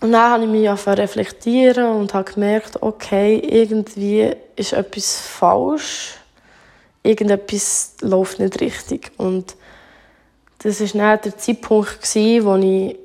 Und 0.00 0.12
dann 0.12 0.30
habe 0.32 0.44
ich 0.44 0.50
mich 0.50 0.68
angefangen 0.68 0.98
reflektieren 0.98 1.86
und 1.86 2.14
habe 2.14 2.32
gemerkt, 2.32 2.82
okay, 2.82 3.36
irgendwie 3.36 4.34
ist 4.56 4.72
etwas 4.72 5.20
falsch. 5.20 6.14
Irgendetwas 7.02 7.96
läuft 8.00 8.38
nicht 8.38 8.60
richtig. 8.60 9.12
Und 9.18 9.56
das 10.62 10.80
war 10.80 10.88
dann 10.88 11.20
der 11.22 11.38
Zeitpunkt, 11.38 12.14
wo 12.14 12.56
ich 12.56 12.96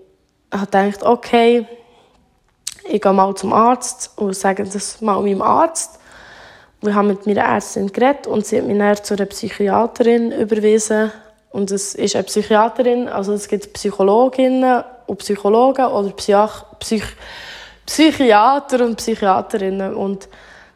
dachte, 0.71 1.05
okay, 1.05 1.67
ich 2.87 3.01
gehe 3.01 3.13
mal 3.13 3.35
zum 3.35 3.51
Arzt 3.51 4.11
und 4.15 4.35
sage 4.35 4.63
das 4.63 5.01
mal 5.01 5.21
meinem 5.21 5.41
Arzt. 5.41 5.99
Wir 6.81 6.93
haben 6.93 7.07
mit 7.07 7.25
meiner 7.25 7.41
Ärztin 7.41 7.91
geredet 7.91 8.27
und 8.27 8.45
sie 8.45 8.59
hat 8.59 8.67
mich 8.67 8.77
dann 8.77 9.03
zu 9.03 9.15
einer 9.15 9.25
Psychiaterin 9.25 10.31
überwiesen. 10.31 11.11
Und 11.55 11.71
es 11.71 11.95
ist 11.95 12.17
eine 12.17 12.25
Psychiaterin, 12.25 13.07
also 13.07 13.31
es 13.31 13.47
gibt 13.47 13.71
Psychologinnen 13.71 14.83
und 15.05 15.19
Psychologen 15.19 15.85
oder 15.85 16.09
Psych 16.09 16.51
Psych 16.79 17.05
Psychiater 17.85 18.83
und 18.83 18.97
Psychiaterinnen. 18.97 19.95
Und 19.95 20.27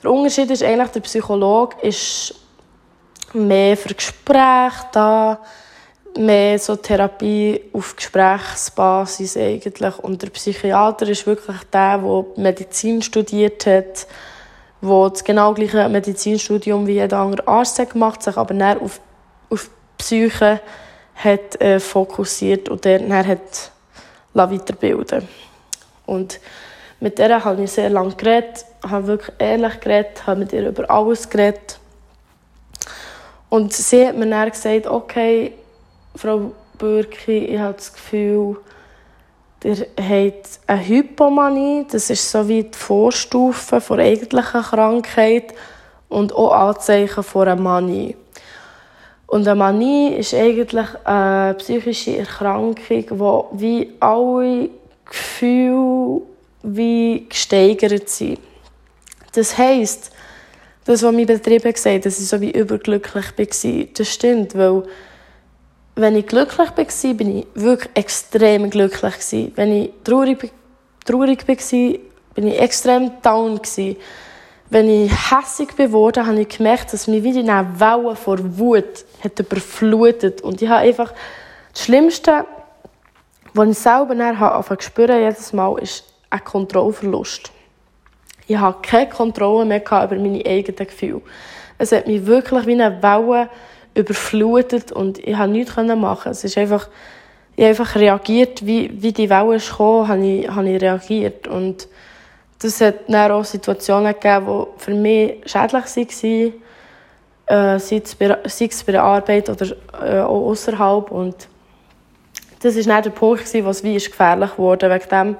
der 0.02 0.10
Unterschied 0.10 0.50
ist 0.52 0.64
eigentlich, 0.64 0.92
der 0.92 1.02
Psychologe 1.02 1.76
ist 1.86 2.34
mehr 3.34 3.76
für 3.76 3.94
Gespräche 3.94 4.86
da, 4.94 5.40
mehr 6.18 6.58
so 6.58 6.78
Therapie 6.78 7.60
auf 7.74 7.98
Gesprächsbasis 7.98 9.36
eigentlich. 9.36 10.00
Und 10.00 10.22
der 10.22 10.30
Psychiater 10.30 11.10
ist 11.10 11.28
wirklich 11.28 11.58
der, 11.74 11.98
der 11.98 12.26
Medizin 12.38 13.02
studiert 13.02 13.66
hat, 13.66 14.08
der 14.82 15.10
das 15.10 15.26
genau 15.26 15.54
gleiche 15.54 15.90
Medizinstudium 15.90 16.88
wie 16.88 16.94
jeder 16.94 17.18
andere 17.18 17.46
Arzt 17.50 17.80
hat 17.80 17.90
gemacht, 17.90 18.24
sich 18.24 18.38
aber 18.38 18.54
dann 18.54 18.80
auf, 18.80 19.02
auf 19.50 19.70
Psyche 20.00 20.60
hat 21.16 21.62
äh, 21.62 21.80
fokussiert 21.80 22.70
und 22.70 22.86
dann 22.86 23.14
hat 23.14 23.72
weiterbilden 24.34 25.28
Und 26.06 26.40
mit 27.00 27.18
der 27.20 27.44
habe 27.44 27.64
ich 27.64 27.72
sehr 27.72 27.90
lange 27.90 28.16
geredet, 28.16 28.66
habe 28.88 29.08
wirklich 29.08 29.36
ehrlich 29.38 29.80
geredet, 29.80 30.26
habe 30.26 30.40
mit 30.40 30.54
ihr 30.54 30.68
über 30.68 30.90
alles 30.90 31.30
geredet. 31.30 31.80
Und 33.50 33.74
sie 33.74 34.08
hat 34.08 34.16
mir 34.16 34.30
dann 34.30 34.50
gesagt, 34.50 34.88
okay, 34.88 35.54
Frau 36.16 36.52
Bürki, 36.78 37.46
ich 37.46 37.60
habe 37.60 37.74
das 37.74 37.94
Gefühl, 37.94 38.58
ihr 39.64 39.88
habt 39.98 40.60
eine 40.68 40.88
Hypomanie, 40.88 41.86
das 41.92 42.10
ist 42.10 42.32
so 42.32 42.48
wie 42.48 42.64
die 42.64 42.78
Vorstufe 42.78 43.82
der 43.90 43.98
eigentlichen 44.06 44.62
Krankheit 44.62 45.54
und 46.08 46.34
auch 46.34 46.54
Anzeichen 46.54 47.24
von 47.24 47.48
einer 47.48 47.62
Manie. 47.62 48.16
Und 49.30 49.48
eine 49.48 49.56
Manie 49.56 50.16
ist 50.16 50.34
eigentlich 50.34 50.88
eine 51.06 51.54
psychische 51.54 52.18
Erkrankung, 52.18 52.76
die 52.80 53.62
wie 53.62 53.94
alle 54.00 54.70
Gefühle 55.06 56.22
wie 56.64 57.26
gesteigert 57.30 58.10
sind. 58.10 58.40
Das 59.34 59.56
heisst, 59.56 60.12
das, 60.86 61.04
was 61.04 61.14
mein 61.14 61.28
Betrieb 61.28 61.62
gesagt 61.62 61.98
hat, 61.98 62.06
dass 62.08 62.20
ich 62.20 62.28
so 62.28 62.42
wie 62.42 62.50
überglücklich 62.50 63.26
war, 63.38 63.86
das 63.94 64.12
stimmt, 64.12 64.58
weil 64.58 64.84
wenn 65.96 66.16
ich 66.16 66.26
glücklich 66.26 66.58
war, 66.58 67.14
bin 67.14 67.38
ich 67.38 67.48
wirklich 67.54 67.92
extrem 67.94 68.68
glücklich. 68.72 69.52
Wenn 69.56 69.74
ich 69.74 69.92
traurig, 70.04 70.52
traurig 71.06 71.48
war, 71.48 72.00
bin 72.34 72.48
ich 72.48 72.60
extrem 72.60 73.12
down. 73.22 73.62
Wenn 74.72 74.88
ich 74.88 75.12
hässig 75.32 75.76
geworden 75.76 76.28
habe 76.28 76.42
ich 76.42 76.50
gemerkt, 76.58 76.94
dass 76.94 77.08
mich 77.08 77.24
wieder 77.24 77.40
eine 77.40 77.80
Welle 77.80 78.16
vor 78.16 78.38
Wut 78.58 79.06
hat 79.24 79.40
überflutet. 79.40 80.42
Und 80.42 80.62
ich 80.62 80.70
habe 80.70 80.82
einfach 80.82 81.14
das 81.74 81.86
Schlimmste, 81.86 82.46
was 83.54 83.70
ich 83.70 83.78
selber 83.80 84.14
dann 84.14 84.80
spüren 84.80 85.22
jedes 85.22 85.54
Mal, 85.54 85.80
ist 85.80 86.04
ein 86.30 86.44
Kontrollverlust. 86.44 87.52
Ich 88.48 88.58
hatte 88.58 88.80
keine 88.88 89.10
Kontrolle 89.10 89.66
mehr 89.66 89.82
über 89.82 90.16
meine 90.16 90.46
eigenen 90.46 90.88
Gefühle. 90.88 91.22
Es 91.80 91.92
hat 91.92 92.08
mich 92.08 92.26
wirklich 92.26 92.68
wie 92.68 92.82
eine 92.82 93.02
Welle 93.02 93.50
überflutet 93.96 94.92
und 94.92 95.18
ich 95.18 95.36
konnte 95.36 95.52
nichts 95.52 95.76
machen. 95.76 96.32
Es 96.32 96.44
ist 96.44 96.58
einfach, 96.58 96.90
ich 97.56 97.64
habe 97.64 97.70
einfach 97.70 97.96
reagiert, 97.96 98.66
wie, 98.66 99.02
wie 99.02 99.14
die 99.14 99.30
Welle 99.30 99.60
kam, 99.60 100.08
habe 100.08 100.26
ich, 100.26 100.50
habe 100.50 100.70
ich 100.70 100.82
reagiert. 100.82 101.48
Und 101.48 101.88
das 102.60 102.82
hat 102.82 102.96
dann 103.08 103.32
auch 103.32 103.46
Situationen 103.46 104.14
gegeben, 104.14 104.66
die 104.76 104.84
für 104.84 104.94
mich 104.94 105.42
schädlich 105.46 106.24
waren, 106.24 106.54
äh, 107.46 107.80
sei, 107.80 108.02
es 108.04 108.16
bei, 108.16 108.38
sei 108.46 108.66
es 108.66 108.84
bei 108.84 108.92
der 108.92 109.04
Arbeit 109.04 109.50
oder 109.50 109.68
äh, 110.04 110.20
auch 110.20 110.50
außerhalb. 110.50 111.10
Und 111.10 111.48
das 112.62 112.76
war 112.76 112.84
dann 112.84 113.04
der 113.04 113.10
Punkt, 113.12 113.54
wo 113.64 113.70
es 113.70 113.84
wie 113.84 113.94
gefährlich 113.96 114.58
wurde. 114.58 114.90
Wegen 114.90 115.10
dem 115.10 115.38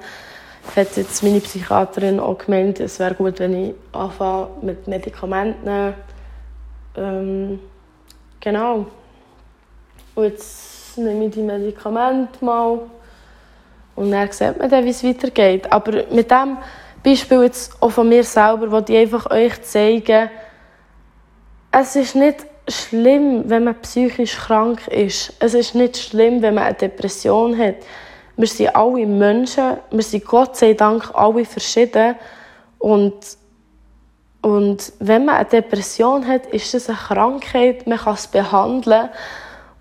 hat 0.76 0.96
jetzt 0.96 1.22
meine 1.22 1.40
Psychiaterin 1.40 2.20
auch 2.20 2.38
gemeint, 2.38 2.80
es 2.80 2.98
wäre 2.98 3.14
gut, 3.14 3.38
wenn 3.38 3.64
ich 3.64 3.74
anfange 3.92 4.48
mit 4.62 4.88
Medikamenten. 4.88 5.94
Ähm, 6.96 7.60
genau. 8.40 8.86
Und 10.14 10.24
jetzt 10.24 10.98
nehme 10.98 11.26
ich 11.26 11.32
die 11.32 11.42
Medikamente 11.42 12.44
mal 12.44 12.80
und 13.96 14.10
dann 14.10 14.32
sieht 14.32 14.58
man 14.58 14.70
dann, 14.70 14.84
wie 14.84 14.90
es 14.90 15.04
weitergeht. 15.04 15.70
Aber 15.70 16.04
mit 16.10 16.30
dem 16.30 16.58
Beispiel 17.02 17.42
jetzt 17.42 17.80
auch 17.82 17.90
von 17.90 18.08
mir 18.08 18.24
selber, 18.24 18.70
wollte 18.70 18.92
ich 18.92 18.98
einfach 18.98 19.30
euch 19.30 19.60
zeigen, 19.62 20.30
es 21.72 21.96
ist 21.96 22.14
nicht 22.16 22.46
schlimm, 22.68 23.44
wenn 23.46 23.64
man 23.64 23.80
psychisch 23.80 24.36
krank 24.36 24.86
ist. 24.88 25.32
Es 25.38 25.54
ist 25.54 25.74
nicht 25.74 25.96
schlimm, 25.96 26.42
wenn 26.42 26.54
man 26.54 26.64
eine 26.64 26.74
Depression 26.74 27.56
hat. 27.56 27.76
Wir 28.36 28.46
sind 28.46 28.74
alle 28.74 29.06
Menschen, 29.06 29.76
wir 29.90 30.02
sind 30.02 30.24
Gott 30.24 30.56
sei 30.56 30.74
Dank 30.74 31.10
alle 31.14 31.44
verschieden. 31.44 32.16
Und, 32.78 33.14
und 34.42 34.92
wenn 34.98 35.24
man 35.24 35.36
eine 35.36 35.44
Depression 35.44 36.26
hat, 36.26 36.46
ist 36.46 36.72
das 36.74 36.88
eine 36.88 36.98
Krankheit, 36.98 37.86
man 37.86 37.98
kann 37.98 38.14
es 38.14 38.26
behandeln 38.26 39.10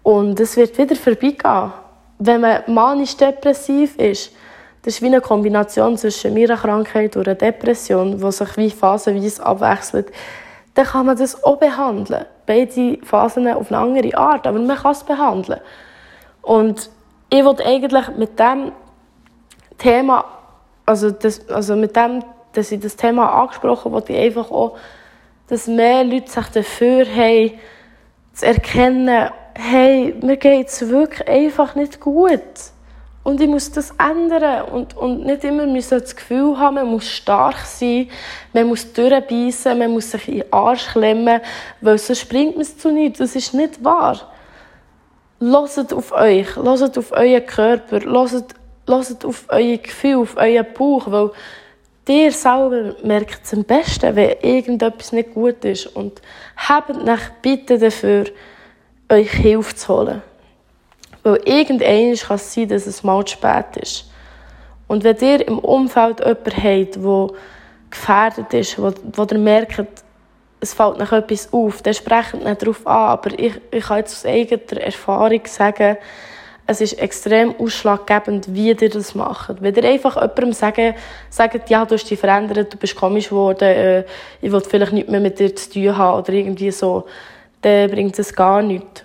und 0.03 0.39
es 0.39 0.57
wird 0.57 0.77
wieder 0.77 0.95
vorbeigehen. 0.95 1.71
Wenn 2.17 2.41
man 2.41 2.63
manisch-depressiv 2.67 3.95
ist, 3.97 4.31
das 4.81 4.95
ist 4.95 5.01
wie 5.01 5.07
eine 5.07 5.21
Kombination 5.21 5.97
zwischen 5.97 6.33
meiner 6.33 6.55
Krankheit 6.55 7.15
und 7.17 7.27
einer 7.27 7.35
Depression, 7.35 8.17
die 8.17 8.31
sich 8.31 8.57
wie 8.57 8.69
phasenweise 8.69 9.45
abwechselt. 9.45 10.11
Dann 10.73 10.85
kann 10.85 11.05
man 11.05 11.17
das 11.17 11.43
auch 11.43 11.57
behandeln. 11.57 12.25
Beide 12.45 12.97
Phasen 13.03 13.47
auf 13.47 13.71
eine 13.71 13.81
andere 13.81 14.17
Art, 14.17 14.47
aber 14.47 14.59
man 14.59 14.77
kann 14.77 14.91
es 14.91 15.03
behandeln. 15.03 15.59
Und 16.41 16.89
ich 17.29 17.43
wollte 17.43 17.65
eigentlich 17.65 18.07
mit 18.17 18.39
dem 18.39 18.71
Thema, 19.77 20.25
also, 20.85 21.11
das, 21.11 21.47
also 21.49 21.75
mit 21.75 21.95
dem, 21.95 22.23
dass 22.53 22.71
ich 22.71 22.79
das 22.79 22.95
Thema 22.95 23.41
angesprochen 23.41 23.93
habe, 23.93 24.11
ich 24.13 24.17
einfach 24.17 24.49
auch, 24.49 24.77
dass 25.47 25.67
mehr 25.67 26.03
Leute 26.03 26.31
sich 26.31 26.47
dafür 26.47 27.05
haben, 27.05 27.51
zu 28.33 28.45
erkennen, 28.45 29.29
hey, 29.55 30.15
mir 30.21 30.37
geht 30.37 30.67
es 30.67 30.87
wirklich 30.87 31.27
einfach 31.27 31.75
nicht 31.75 31.99
gut. 31.99 32.39
Und 33.29 33.39
ich 33.39 33.47
muss 33.47 33.71
das 33.71 33.93
ändern 33.99 34.63
und, 34.69 34.97
und 34.97 35.23
nicht 35.23 35.43
immer 35.43 35.67
müssen 35.67 35.99
das 35.99 36.15
Gefühl 36.15 36.57
haben, 36.57 36.75
man 36.75 36.87
muss 36.87 37.07
stark 37.07 37.59
sein, 37.59 38.09
man 38.53 38.67
muss 38.67 38.91
durchbeissen, 38.91 39.77
man 39.77 39.91
muss 39.91 40.09
sich 40.09 40.27
in 40.27 40.33
den 40.39 40.51
Arsch 40.51 40.87
klemmen, 40.87 41.39
weil 41.79 41.99
sonst 41.99 42.27
bringt 42.27 42.53
man 42.53 42.63
es 42.63 42.75
zu 42.77 42.91
nichts. 42.91 43.19
Das 43.19 43.35
ist 43.35 43.53
nicht 43.53 43.83
wahr. 43.83 44.19
Loset 45.39 45.93
auf 45.93 46.11
euch, 46.11 46.55
loset 46.55 46.97
auf 46.97 47.11
euren 47.11 47.45
Körper, 47.45 47.99
loset, 47.99 48.55
loset 48.87 49.23
auf 49.23 49.45
euer 49.49 49.77
Gefühl, 49.77 50.17
auf 50.17 50.35
euren 50.35 50.65
Bauch, 50.73 51.11
weil 51.11 51.29
dir 52.07 52.31
selber 52.31 52.95
merkt 53.03 53.45
es 53.45 53.53
am 53.53 53.63
besten, 53.63 54.15
wenn 54.15 54.37
irgendetwas 54.41 55.11
nicht 55.11 55.35
gut 55.35 55.63
ist 55.63 55.85
und 55.85 56.19
habt 56.57 57.05
nach 57.05 57.29
bitte 57.43 57.77
dafür, 57.77 58.25
euch 59.07 59.31
Hilfe 59.31 59.75
zu 59.75 59.87
holen. 59.87 60.28
Weil 61.31 61.41
irgendwann 61.45 62.15
kann 62.15 62.35
es 62.35 62.53
sein, 62.53 62.67
dass 62.67 62.87
es 62.87 63.03
mal 63.03 63.23
zu 63.25 63.33
spät 63.33 63.77
ist. 63.81 64.09
Und 64.87 65.03
wenn 65.03 65.17
ihr 65.17 65.47
im 65.47 65.59
Umfeld 65.59 66.19
jemanden 66.19 66.63
habt, 66.63 66.95
der 66.95 67.27
gefährdet 67.89 68.53
ist, 68.53 68.79
wo, 68.79 68.91
wo 69.13 69.23
ihr 69.23 69.37
merkt, 69.37 70.03
es 70.61 70.73
fällt 70.73 70.97
nach 70.97 71.11
etwas 71.11 71.51
auf, 71.53 71.81
dann 71.81 71.93
sprecht 71.93 72.33
nicht 72.33 72.61
darauf 72.61 72.85
an. 72.85 73.09
Aber 73.09 73.39
ich, 73.39 73.53
ich 73.71 73.85
kann 73.85 73.97
jetzt 73.97 74.13
aus 74.13 74.25
eigener 74.25 74.81
Erfahrung 74.81 75.41
sagen, 75.45 75.97
es 76.65 76.81
ist 76.81 76.99
extrem 76.99 77.55
ausschlaggebend, 77.59 78.53
wie 78.53 78.69
ihr 78.69 78.89
das 78.89 79.15
macht. 79.15 79.59
Wenn 79.59 79.73
ihr 79.73 79.83
einfach 79.85 80.15
jemandem 80.15 80.53
sagen, 80.53 80.93
sagt, 81.29 81.67
ja, 81.69 81.83
du 81.83 81.95
hast 81.95 82.07
dich 82.07 82.19
verändert, 82.19 82.71
du 82.71 82.77
bist 82.77 82.95
komisch 82.95 83.29
geworden, 83.29 83.63
äh, 83.63 84.03
ich 84.39 84.51
will 84.51 84.61
vielleicht 84.61 84.93
nichts 84.93 85.09
mehr 85.09 85.19
mit 85.19 85.39
dir 85.39 85.55
zu 85.55 85.71
tun 85.71 85.97
haben 85.97 86.19
oder 86.19 86.31
irgendwie 86.31 86.69
so, 86.69 87.05
dann 87.61 87.89
bringt 87.89 88.19
es 88.19 88.35
gar 88.35 88.61
nichts. 88.61 89.03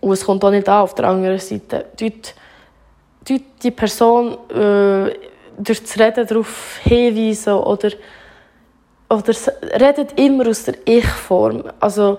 Und 0.00 0.12
es 0.12 0.24
kommt 0.24 0.44
auch 0.44 0.50
nicht 0.50 0.68
an 0.68 0.82
auf 0.82 0.94
der 0.94 1.06
anderen 1.06 1.38
Seite. 1.38 1.86
Dort, 1.98 2.34
die 3.62 3.70
Person 3.70 4.36
äh, 4.50 5.12
durch 5.58 5.82
das 5.82 5.98
Reden 5.98 6.26
darauf 6.26 6.78
hinweisen 6.82 7.54
oder, 7.54 7.90
oder 9.08 9.34
redet 9.80 10.18
immer 10.18 10.48
aus 10.48 10.64
der 10.64 10.74
Ich-Form. 10.84 11.64
Also 11.80 12.18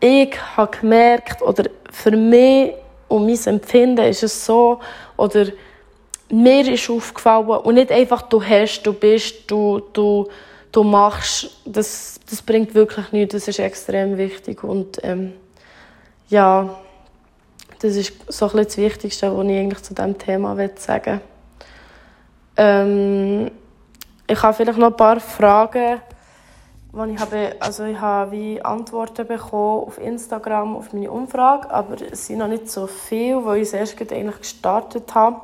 ich 0.00 0.34
habe 0.56 0.76
gemerkt, 0.76 1.42
oder 1.42 1.64
für 1.90 2.12
mich 2.12 2.72
und 3.08 3.26
mein 3.26 3.46
Empfinden 3.46 4.04
ist 4.04 4.22
es 4.22 4.44
so, 4.44 4.80
oder 5.16 5.46
mir 6.30 6.72
ist 6.72 6.90
aufgefallen 6.90 7.48
und 7.48 7.74
nicht 7.74 7.90
einfach 7.90 8.22
du 8.22 8.42
hast, 8.42 8.82
du 8.82 8.92
bist, 8.92 9.50
du, 9.50 9.80
du, 9.92 10.28
du 10.70 10.84
machst, 10.84 11.50
das, 11.64 12.20
das 12.28 12.42
bringt 12.42 12.74
wirklich 12.74 13.10
nichts, 13.12 13.32
das 13.32 13.48
ist 13.48 13.58
extrem 13.58 14.18
wichtig 14.18 14.62
und 14.62 14.98
ähm, 15.02 15.32
ja, 16.28 16.78
das 17.80 17.96
ist 17.96 18.12
so 18.28 18.48
das 18.48 18.76
Wichtigste, 18.76 19.36
was 19.36 19.46
ich 19.46 19.58
eigentlich 19.58 19.82
zu 19.82 19.94
diesem 19.94 20.18
Thema 20.18 20.56
sagen 20.76 21.20
ähm, 22.56 23.50
Ich 24.26 24.42
habe 24.42 24.54
vielleicht 24.54 24.78
noch 24.78 24.88
ein 24.88 24.96
paar 24.96 25.20
Fragen, 25.20 26.00
die 26.92 27.14
ich 27.14 27.20
habe, 27.20 27.56
also 27.60 27.84
ich 27.84 28.00
habe 28.00 28.32
wie 28.32 28.62
Antworten 28.62 29.26
bekommen 29.26 29.84
auf 29.84 29.98
Instagram 29.98 30.76
auf 30.76 30.92
meine 30.92 31.10
Umfrage, 31.10 31.70
aber 31.70 31.96
es 32.10 32.26
sind 32.26 32.38
noch 32.38 32.48
nicht 32.48 32.68
so 32.70 32.86
viele, 32.86 33.44
weil 33.44 33.58
ich 33.58 33.68
es 33.68 33.74
erst 33.74 34.12
eigentlich 34.12 34.38
gestartet 34.38 35.14
habe. 35.14 35.40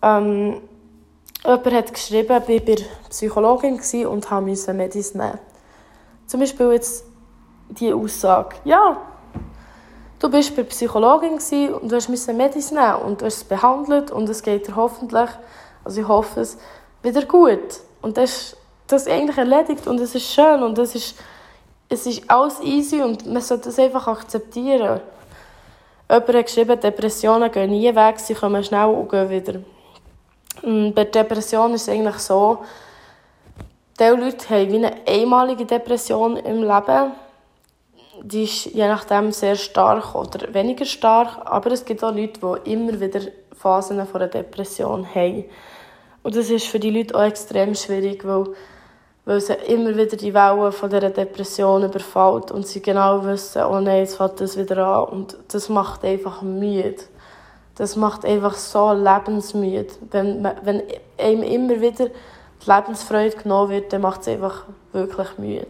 Ähm, 0.00 0.62
jemand 1.44 1.72
hat 1.72 1.92
geschrieben, 1.92 2.42
ich 2.48 2.66
war 2.68 2.86
Psychologin 3.10 3.80
und 4.06 4.30
musste 4.30 4.72
Medis 4.72 5.14
nehmen. 5.14 5.38
Zum 6.26 6.40
Beispiel 6.40 6.72
jetzt 6.72 7.04
die 7.68 7.92
Aussage. 7.92 8.56
Ja, 8.64 8.96
Du 10.18 10.30
bist 10.30 10.56
bei 10.56 10.62
der 10.62 10.70
Psychologin 10.70 11.34
und 11.34 11.92
du 11.92 11.96
musst 12.08 12.32
Medis 12.32 12.70
nehmen 12.70 12.96
und 13.04 13.20
du 13.20 13.26
hast 13.26 13.36
es 13.36 13.44
behandelt 13.44 14.10
und 14.10 14.28
es 14.30 14.42
geht 14.42 14.66
dir 14.66 14.74
hoffentlich, 14.74 15.28
also 15.84 16.00
ich 16.00 16.08
hoffe 16.08 16.40
es, 16.40 16.56
wieder 17.02 17.22
gut. 17.26 17.80
Und 18.00 18.16
das 18.16 18.30
ist 18.30 18.56
das 18.86 19.06
eigentlich 19.08 19.36
erledigt 19.36 19.86
und 19.86 20.00
es 20.00 20.14
ist 20.14 20.32
schön 20.32 20.62
und 20.62 20.78
es 20.78 20.94
ist, 20.94 21.18
es 21.88 22.06
ist 22.06 22.30
alles 22.30 22.60
easy 22.60 23.02
und 23.02 23.26
man 23.26 23.42
sollte 23.42 23.64
das 23.64 23.78
einfach 23.78 24.06
akzeptieren. 24.08 25.00
Jemand 26.08 26.28
hat 26.28 26.46
geschrieben, 26.46 26.80
Depressionen 26.80 27.50
gehen 27.50 27.70
nie 27.70 27.94
weg, 27.94 28.18
sie 28.18 28.34
kommen 28.34 28.64
schnell 28.64 28.86
und 28.86 29.10
gehen 29.10 29.28
wieder. 29.28 29.60
Und 30.62 30.94
bei 30.94 31.04
Depression 31.04 31.74
ist 31.74 31.82
es 31.82 31.88
eigentlich 31.88 32.18
so, 32.18 32.58
diese 33.98 34.14
Leute 34.14 34.48
haben 34.48 34.72
wie 34.72 34.76
eine 34.76 34.94
einmalige 35.06 35.66
Depression 35.66 36.36
im 36.36 36.62
Leben 36.62 37.12
die 38.22 38.44
ist 38.44 38.66
je 38.66 38.86
nachdem 38.86 39.32
sehr 39.32 39.56
stark 39.56 40.14
oder 40.14 40.52
weniger 40.54 40.84
stark, 40.84 41.38
aber 41.44 41.70
es 41.72 41.84
gibt 41.84 42.02
auch 42.02 42.14
Leute, 42.14 42.40
die 42.40 42.72
immer 42.72 43.00
wieder 43.00 43.20
Phasen 43.54 44.04
von 44.06 44.20
einer 44.20 44.30
Depression 44.30 45.06
haben. 45.14 45.44
Und 46.22 46.36
das 46.36 46.50
ist 46.50 46.66
für 46.66 46.80
die 46.80 46.90
Leute 46.90 47.14
auch 47.14 47.22
extrem 47.22 47.74
schwierig, 47.74 48.26
weil, 48.26 48.46
weil 49.24 49.40
sie 49.40 49.54
immer 49.54 49.96
wieder 49.96 50.16
die 50.16 50.34
Wellen 50.34 50.72
von 50.72 50.90
dieser 50.90 51.10
Depression 51.10 51.84
überfällt 51.84 52.50
und 52.50 52.66
sie 52.66 52.82
genau 52.82 53.24
wissen, 53.24 53.62
oh 53.62 53.80
nein, 53.80 53.98
jetzt 53.98 54.16
fällt 54.16 54.40
das 54.40 54.56
wieder 54.56 54.86
an 54.86 55.04
und 55.08 55.36
das 55.48 55.68
macht 55.68 56.04
einfach 56.04 56.42
müde. 56.42 56.96
Das 57.76 57.94
macht 57.94 58.24
einfach 58.24 58.54
so 58.54 58.92
lebensmüde. 58.92 59.92
Wenn, 60.10 60.42
wenn 60.62 60.82
einem 61.18 61.42
immer 61.42 61.80
wieder 61.80 62.06
die 62.08 62.70
Lebensfreude 62.70 63.36
genommen 63.36 63.70
wird, 63.70 63.92
dann 63.92 64.00
macht 64.00 64.22
es 64.22 64.28
einfach 64.28 64.64
wirklich 64.92 65.38
müde. 65.38 65.66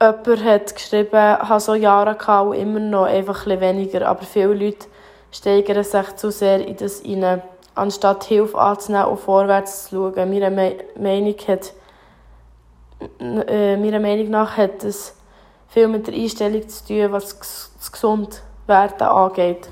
Jemand 0.00 0.44
hat 0.44 0.74
geschrieben, 0.76 1.08
ich 1.10 1.48
habe 1.48 1.60
so 1.60 1.74
Jahre 1.74 2.14
gehabt 2.14 2.54
immer 2.54 2.78
noch 2.78 3.06
einfach 3.06 3.46
ein 3.46 3.60
weniger. 3.60 4.06
Aber 4.08 4.22
viele 4.22 4.54
Leute 4.54 4.86
steigern 5.32 5.82
sich 5.82 6.16
zu 6.16 6.30
sehr 6.30 6.64
in 6.64 6.76
das 6.76 7.00
hinein, 7.00 7.42
anstatt 7.74 8.22
Hilfe 8.24 8.58
anzunehmen 8.58 9.08
und 9.08 9.18
vorwärts 9.18 9.88
zu 9.88 10.12
schauen. 10.14 10.30
Meiner, 10.30 10.50
Me 10.50 10.76
Meinung, 10.96 11.34
hat, 11.48 11.72
äh, 13.20 13.76
meiner 13.76 13.98
Meinung 13.98 14.30
nach 14.30 14.56
hat 14.56 14.84
es 14.84 15.16
viel 15.66 15.88
mit 15.88 16.06
der 16.06 16.14
Einstellung 16.14 16.68
zu 16.68 16.86
tun, 16.86 17.10
was 17.10 17.36
das 17.76 17.90
Gesundwerden 17.90 19.02
angeht. 19.02 19.68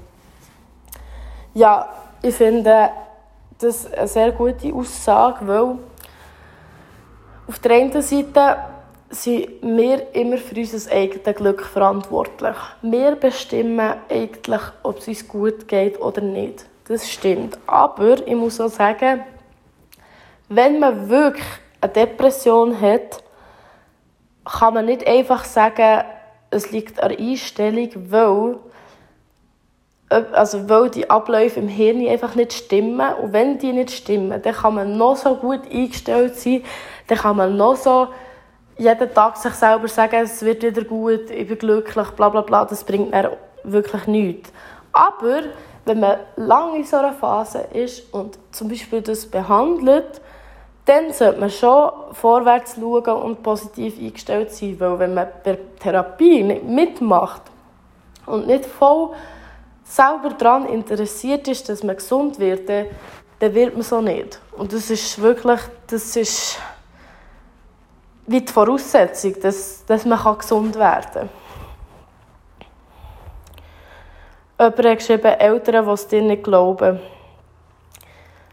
Ja, 1.54 1.88
ich 2.20 2.34
finde 2.34 2.90
das 3.58 3.92
eine 3.92 4.08
sehr 4.08 4.32
gute 4.32 4.74
Aussage, 4.74 5.46
weil 5.46 5.78
auf 7.46 7.58
der 7.60 7.76
einen 7.76 8.02
Seite 8.02 8.56
sind 9.10 9.48
wir 9.62 10.14
immer 10.14 10.38
für 10.38 10.56
unser 10.56 10.90
eigenes 10.92 11.36
Glück 11.36 11.62
verantwortlich. 11.62 12.56
Wir 12.82 13.14
bestimmen 13.16 13.94
eigentlich, 14.08 14.60
ob 14.82 14.98
es 14.98 15.08
uns 15.08 15.28
gut 15.28 15.68
geht 15.68 16.00
oder 16.00 16.20
nicht. 16.20 16.66
Das 16.88 17.10
stimmt. 17.10 17.58
Aber 17.66 18.26
ich 18.26 18.34
muss 18.34 18.60
auch 18.60 18.68
sagen, 18.68 19.22
wenn 20.48 20.78
man 20.78 21.08
wirklich 21.08 21.46
eine 21.80 21.92
Depression 21.92 22.80
hat, 22.80 23.22
kann 24.44 24.74
man 24.74 24.86
nicht 24.86 25.06
einfach 25.06 25.44
sagen, 25.44 26.04
es 26.50 26.70
liegt 26.70 27.00
an 27.02 27.10
der 27.10 27.18
Einstellung, 27.18 27.90
weil, 28.10 28.56
also 30.32 30.68
weil 30.68 30.90
die 30.90 31.10
Abläufe 31.10 31.58
im 31.58 31.68
Hirn 31.68 32.06
einfach 32.06 32.36
nicht 32.36 32.52
stimmen. 32.52 33.14
Und 33.14 33.32
wenn 33.32 33.58
die 33.58 33.72
nicht 33.72 33.90
stimmen, 33.90 34.40
dann 34.40 34.54
kann 34.54 34.74
man 34.74 34.96
noch 34.96 35.16
so 35.16 35.34
gut 35.34 35.62
eingestellt 35.70 36.36
sein, 36.36 36.62
dann 37.08 37.18
kann 37.18 37.36
man 37.36 37.56
noch 37.56 37.76
so 37.76 38.08
jeden 38.78 39.14
Tag 39.14 39.36
sich 39.36 39.54
selber 39.54 39.88
sagen, 39.88 40.22
es 40.22 40.42
wird 40.42 40.62
wieder 40.62 40.84
gut, 40.84 41.30
ich 41.30 41.48
bin 41.48 41.58
glücklich, 41.58 42.08
bla 42.10 42.28
bla 42.28 42.42
bla, 42.42 42.64
das 42.64 42.84
bringt 42.84 43.10
mir 43.10 43.36
wirklich 43.64 44.06
nichts. 44.06 44.52
Aber 44.92 45.42
wenn 45.84 46.00
man 46.00 46.18
lange 46.36 46.78
in 46.78 46.84
so 46.84 46.96
einer 46.96 47.12
Phase 47.12 47.66
ist 47.72 48.12
und 48.12 48.38
zum 48.50 48.68
Beispiel 48.68 49.02
das 49.02 49.26
behandelt, 49.26 50.20
dann 50.84 51.12
sollte 51.12 51.40
man 51.40 51.50
schon 51.50 51.90
vorwärts 52.12 52.76
schauen 52.76 53.22
und 53.22 53.42
positiv 53.42 53.98
eingestellt 53.98 54.52
sein, 54.52 54.78
weil 54.78 54.98
wenn 54.98 55.14
man 55.14 55.28
bei 55.44 55.52
der 55.52 55.76
Therapie 55.78 56.42
nicht 56.42 56.64
mitmacht 56.64 57.42
und 58.26 58.46
nicht 58.46 58.66
voll 58.66 59.10
selber 59.84 60.30
daran 60.36 60.66
interessiert 60.66 61.48
ist, 61.48 61.68
dass 61.68 61.82
man 61.82 61.96
gesund 61.96 62.38
wird, 62.38 62.68
dann, 62.68 63.54
wird 63.54 63.74
man 63.74 63.82
so 63.82 64.00
nicht. 64.00 64.40
Und 64.56 64.72
das 64.72 64.90
ist 64.90 65.20
wirklich, 65.20 65.60
das 65.88 66.16
ist 66.16 66.58
wie 68.26 68.40
die 68.40 68.52
Voraussetzung, 68.52 69.40
dass, 69.40 69.84
dass 69.86 70.04
man 70.04 70.38
gesund 70.38 70.76
werden 70.76 71.12
kann. 71.12 71.28
Jemand 74.58 74.86
hat 74.86 74.98
geschrieben, 74.98 75.26
Eltern, 75.26 75.84
die 75.84 75.92
es 75.92 76.08
dir 76.08 76.22
nicht 76.22 76.42
glauben. 76.42 76.98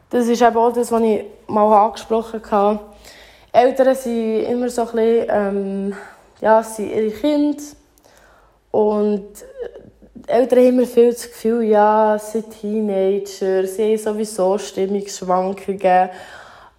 Das 0.09 0.27
ist 0.27 0.41
eben 0.41 0.57
auch 0.57 0.73
das, 0.73 0.91
was 0.91 1.01
ich 1.01 1.25
mal 1.47 1.86
angesprochen 1.86 2.41
habe. 2.51 2.79
Eltern 3.51 3.95
sind 3.95 4.43
immer 4.43 4.69
so 4.69 4.81
ein 4.81 4.88
bisschen, 4.88 5.27
ähm, 5.29 5.95
ja, 6.41 6.62
sind 6.62 6.91
ihre 6.91 7.12
Kinder. 7.12 7.63
Und 8.71 9.27
Eltern 10.27 10.59
haben 10.59 10.67
immer 10.67 10.86
viel 10.86 11.12
das 11.12 11.23
Gefühl, 11.23 11.63
ja, 11.63 12.17
sie 12.19 12.41
sind 12.41 12.59
Teenager, 12.59 13.65
sie 13.65 13.93
haben 13.93 13.97
sowieso 13.97 14.57
Stimmungsschwankungen. 14.57 16.09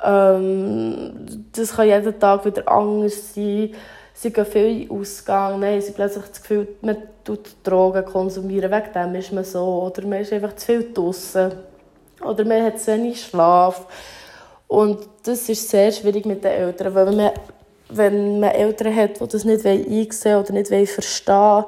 Ähm, 0.03 1.27
das 1.53 1.77
kann 1.77 1.87
jeden 1.87 2.19
Tag 2.19 2.45
wieder 2.45 2.67
anders 2.69 3.35
sein. 3.35 3.75
sie 4.15 4.33
gehen 4.33 4.47
viel 4.47 4.91
Ausgang, 4.91 5.61
dann 5.61 5.73
haben 5.73 5.81
sie 5.81 5.93
plötzlich 5.93 6.25
das 6.25 6.41
Gefühl, 6.41 6.69
man 6.81 6.97
tut 7.25 7.57
Drogen 7.65 8.05
konsumieren, 8.05 8.71
wegen 8.71 8.93
dem 8.95 9.15
ist 9.17 9.33
man 9.33 9.45
so, 9.45 9.83
oder 9.83 10.07
man 10.07 10.21
ist 10.21 10.33
einfach 10.33 10.55
zu 10.55 10.67
viel 10.67 10.93
draußen, 10.95 11.53
oder 12.23 12.45
man 12.45 12.63
hat 12.63 12.81
zu 12.81 12.93
wenig 12.93 13.23
Schlaf. 13.23 13.87
Und 14.69 15.01
das 15.25 15.49
ist 15.49 15.69
sehr 15.69 15.93
schwierig 15.93 16.25
mit 16.27 16.43
den 16.45 16.53
Eltern, 16.53 16.95
weil 16.95 17.13
man, 17.13 17.31
wenn 17.91 18.41
man 18.41 18.51
Eltern 18.51 18.95
hat, 18.95 19.21
die 19.21 19.29
das 19.29 19.45
nicht 19.45 19.67
einsehen 19.67 20.39
oder 20.39 20.53
nicht 20.53 20.91
verstehen 20.91 21.65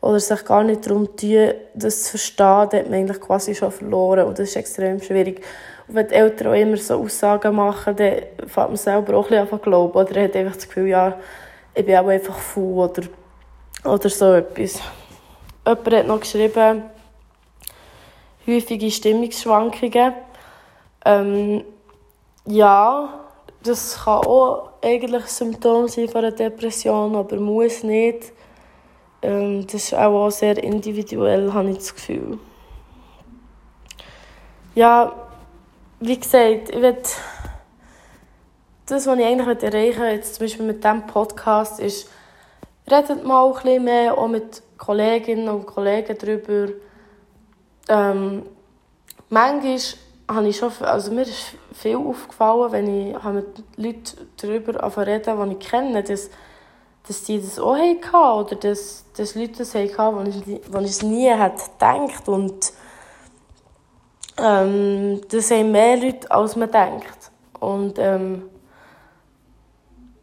oder 0.00 0.20
sich 0.20 0.44
gar 0.44 0.62
nicht 0.62 0.86
darum 0.86 1.14
tun, 1.16 1.52
das 1.74 2.04
zu 2.04 2.10
verstehen, 2.10 2.68
dann 2.70 2.80
hat 2.80 2.90
man 2.90 2.94
eigentlich 2.94 3.20
quasi 3.20 3.54
schon 3.54 3.70
verloren 3.70 4.26
und 4.26 4.38
das 4.38 4.48
ist 4.48 4.56
extrem 4.56 5.00
schwierig. 5.02 5.42
Wenn 5.92 6.08
die 6.08 6.14
Eltern 6.14 6.48
auch 6.48 6.54
immer 6.54 6.76
so 6.76 7.02
Aussagen 7.02 7.54
machen, 7.54 7.96
dann 7.96 8.22
fängt 8.46 8.68
man 8.68 8.76
selber 8.76 9.16
auch 9.16 9.30
ein 9.30 9.42
bisschen 9.44 9.62
glauben 9.62 9.98
oder 9.98 10.16
er 10.16 10.24
hat 10.24 10.36
einfach 10.36 10.54
das 10.54 10.68
Gefühl, 10.68 10.88
ja, 10.88 11.18
ich 11.74 11.84
bin 11.84 11.96
auch 11.96 12.06
einfach 12.06 12.38
faul 12.38 12.88
oder, 12.88 13.02
oder 13.84 14.08
so 14.08 14.32
etwas. 14.34 14.80
Jemand 15.66 15.92
hat 15.92 16.06
noch 16.06 16.20
geschrieben, 16.20 16.84
häufige 18.46 18.90
Stimmungsschwankungen. 18.90 20.14
Ähm, 21.04 21.64
ja, 22.46 23.20
das 23.62 24.04
kann 24.04 24.18
auch 24.18 24.70
eigentlich 24.82 25.22
ein 25.22 25.28
Symptom 25.28 25.88
sein 25.88 26.08
von 26.08 26.24
einer 26.24 26.32
Depression, 26.32 27.14
aber 27.14 27.36
muss 27.36 27.82
nicht. 27.82 28.32
Ähm, 29.22 29.66
das 29.66 29.74
ist 29.74 29.94
auch 29.94 30.30
sehr 30.30 30.62
individuell, 30.62 31.52
habe 31.52 31.70
ich 31.70 31.78
das 31.78 31.94
Gefühl. 31.94 32.38
Ja, 34.74 35.12
wie 36.00 36.18
gesagt, 36.18 36.70
ich 36.70 36.80
will 36.80 36.96
das, 38.86 39.06
was 39.06 39.18
ich 39.18 39.24
eigentlich 39.24 39.62
erreichen 39.62 40.00
will, 40.00 40.08
jetzt 40.08 40.34
zum 40.34 40.44
Beispiel 40.44 40.66
mit 40.66 40.82
diesem 40.82 41.06
Podcast, 41.06 41.78
ist, 41.78 42.08
redet 42.90 43.24
mal 43.24 43.46
ein 43.46 43.52
bisschen 43.52 43.84
mehr 43.84 44.18
auch 44.18 44.28
mit 44.28 44.62
Kolleginnen 44.78 45.48
und 45.48 45.66
Kollegen 45.66 46.16
darüber. 46.18 46.72
Ähm, 47.88 48.46
manchmal 49.28 49.78
habe 50.28 50.48
ich 50.48 50.56
schon, 50.56 50.72
also 50.80 51.12
mir 51.12 51.22
ist 51.22 51.54
viel 51.74 51.96
aufgefallen, 51.96 52.72
wenn 52.72 53.10
ich 53.10 53.22
mit 53.24 53.64
Leuten 53.76 54.28
darüber 54.40 55.06
reden, 55.06 55.50
die 55.50 55.56
ich 55.56 55.70
kenne, 55.70 56.02
dass, 56.02 56.30
dass 57.06 57.26
sie 57.26 57.40
das 57.40 57.58
auch 57.58 57.76
hatten 57.76 58.14
oder 58.14 58.56
dass, 58.56 59.04
dass 59.16 59.34
Leute 59.34 59.58
das 59.58 59.74
hatten, 59.74 60.16
wo 60.16 60.22
ich, 60.22 60.60
wo 60.72 60.78
ich 60.78 60.90
es 60.90 61.02
nie 61.02 61.28
hätte 61.28 61.62
gedacht 61.78 62.28
und 62.28 62.72
ähm, 64.40 65.20
das 65.28 65.50
haben 65.50 65.72
mehr 65.72 65.96
Leute, 65.96 66.30
als 66.30 66.56
man 66.56 66.70
denkt. 66.70 67.30
Und 67.58 67.98
ähm, 67.98 68.48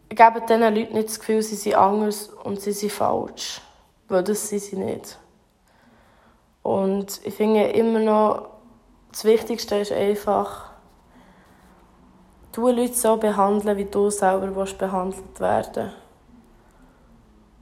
geben 0.09 0.41
diesen 0.47 0.61
Leuten 0.61 0.93
nicht 0.93 1.09
das 1.09 1.19
Gefühl, 1.19 1.41
sie 1.41 1.55
sind 1.55 1.75
anders 1.75 2.29
und 2.43 2.59
sie 2.61 2.71
sind 2.71 2.91
falsch. 2.91 3.61
Weil 4.07 4.23
das 4.23 4.49
sind 4.49 4.61
sie 4.61 4.75
nicht. 4.77 5.17
Und 6.63 7.21
ich 7.23 7.33
finde 7.33 7.63
immer 7.69 7.99
noch, 7.99 8.49
das 9.11 9.23
Wichtigste 9.23 9.77
ist 9.77 9.91
einfach, 9.91 10.71
du 12.51 12.67
Leute 12.67 12.93
so 12.93 13.17
behandeln, 13.17 13.77
wie 13.77 13.85
du 13.85 14.09
selber 14.09 14.53
willst 14.55 14.77
behandelt 14.77 15.39
werden 15.39 15.91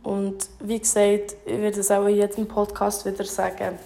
Und 0.02 0.50
wie 0.60 0.80
gesagt, 0.80 1.36
ich 1.46 1.60
werde 1.60 1.80
es 1.80 1.91
auch 1.91 2.06
in 2.08 2.15
jedem 2.15 2.48
Podcast 2.48 3.06
wieder 3.06 3.26
sagen, 3.26 3.78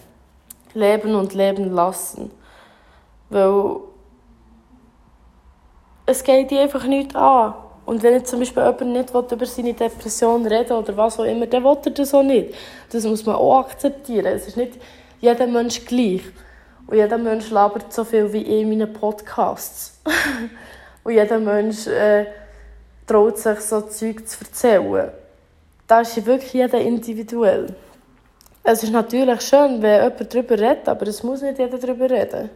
leben 0.73 1.15
und 1.15 1.33
leben 1.33 1.71
lassen. 1.71 2.31
Weil 3.29 3.77
es 6.05 6.23
geht 6.23 6.49
dir 6.49 6.61
einfach 6.61 6.85
nicht 6.85 7.15
an. 7.15 7.53
Und 7.85 8.03
wenn 8.03 8.13
jetzt 8.13 8.29
zum 8.29 8.39
Beispiel 8.39 8.63
jemand 8.63 8.93
nicht 8.93 9.09
über 9.09 9.45
seine 9.45 9.73
Depression 9.73 10.45
reden 10.45 10.73
oder 10.73 10.95
was 10.95 11.19
auch 11.19 11.23
immer, 11.23 11.47
dann 11.47 11.63
will 11.63 11.77
er 11.83 11.91
das 11.91 12.13
auch 12.13 12.23
nicht. 12.23 12.53
Das 12.91 13.03
muss 13.03 13.25
man 13.25 13.35
auch 13.35 13.61
akzeptieren. 13.61 14.27
Es 14.27 14.47
ist 14.47 14.57
nicht 14.57 14.73
jeder 15.21 15.47
Mensch 15.47 15.85
gleich. 15.85 16.21
Und 16.87 16.97
jeder 16.97 17.17
Mensch 17.17 17.49
labert 17.49 17.93
so 17.93 18.03
viel 18.03 18.31
wie 18.33 18.41
ich 18.41 18.61
in 18.61 18.69
meinen 18.69 18.91
Podcasts. 18.93 19.99
und 21.03 21.13
jeder 21.13 21.39
Mensch 21.39 21.87
äh, 21.87 22.25
traut 23.05 23.37
sich, 23.37 23.59
so 23.59 23.81
Zeug 23.81 24.27
zu 24.27 24.43
erzählen. 24.43 25.11
Da 25.87 26.01
ist 26.01 26.25
wirklich 26.25 26.53
jeder 26.53 26.79
individuell. 26.79 27.75
Es 28.63 28.83
ist 28.83 28.91
natürlich 28.91 29.41
schön, 29.41 29.81
wenn 29.81 30.03
jemand 30.03 30.33
darüber 30.33 30.59
redet, 30.59 30.87
aber 30.87 31.07
es 31.07 31.23
muss 31.23 31.41
nicht 31.41 31.57
jeder 31.57 31.77
darüber 31.77 32.09
reden. 32.09 32.49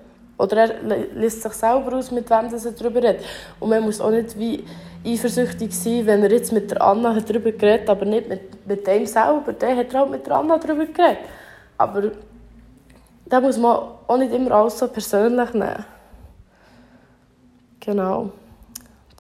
Oder 0.44 0.58
er 0.58 0.98
lässt 1.16 1.42
sich 1.42 1.54
selber 1.54 1.96
aus, 1.96 2.12
mit 2.12 2.30
wem 2.30 2.54
er 2.54 2.72
darüber 2.72 3.02
redet. 3.02 3.24
Und 3.62 3.70
man 3.70 3.82
muss 3.82 4.02
auch 4.02 4.10
nicht 4.10 4.38
wie 4.38 4.66
eifersüchtig 5.06 5.74
sein, 5.74 6.06
wenn 6.06 6.22
er 6.22 6.32
jetzt 6.32 6.52
mit 6.52 6.70
der 6.70 6.82
Anna 6.82 7.18
darüber 7.18 7.52
geredet 7.54 7.90
aber 7.90 8.04
nicht 8.04 8.28
mit, 8.28 8.68
mit 8.68 8.86
dem 8.86 9.06
selber. 9.06 9.54
Der 9.54 9.78
hat 9.78 9.96
auch 9.96 10.10
mit 10.10 10.28
der 10.28 10.36
Anna 10.36 10.58
darüber 10.58 10.86
geredet. 10.86 11.20
Aber 11.78 12.12
da 13.26 13.40
muss 13.40 13.58
man 13.58 13.88
auch 14.06 14.18
nicht 14.18 14.34
immer 14.34 14.52
alles 14.52 14.78
so 14.80 14.90
persönlich 14.90 15.54
nehmen. 15.54 15.86
Genau. 17.80 18.32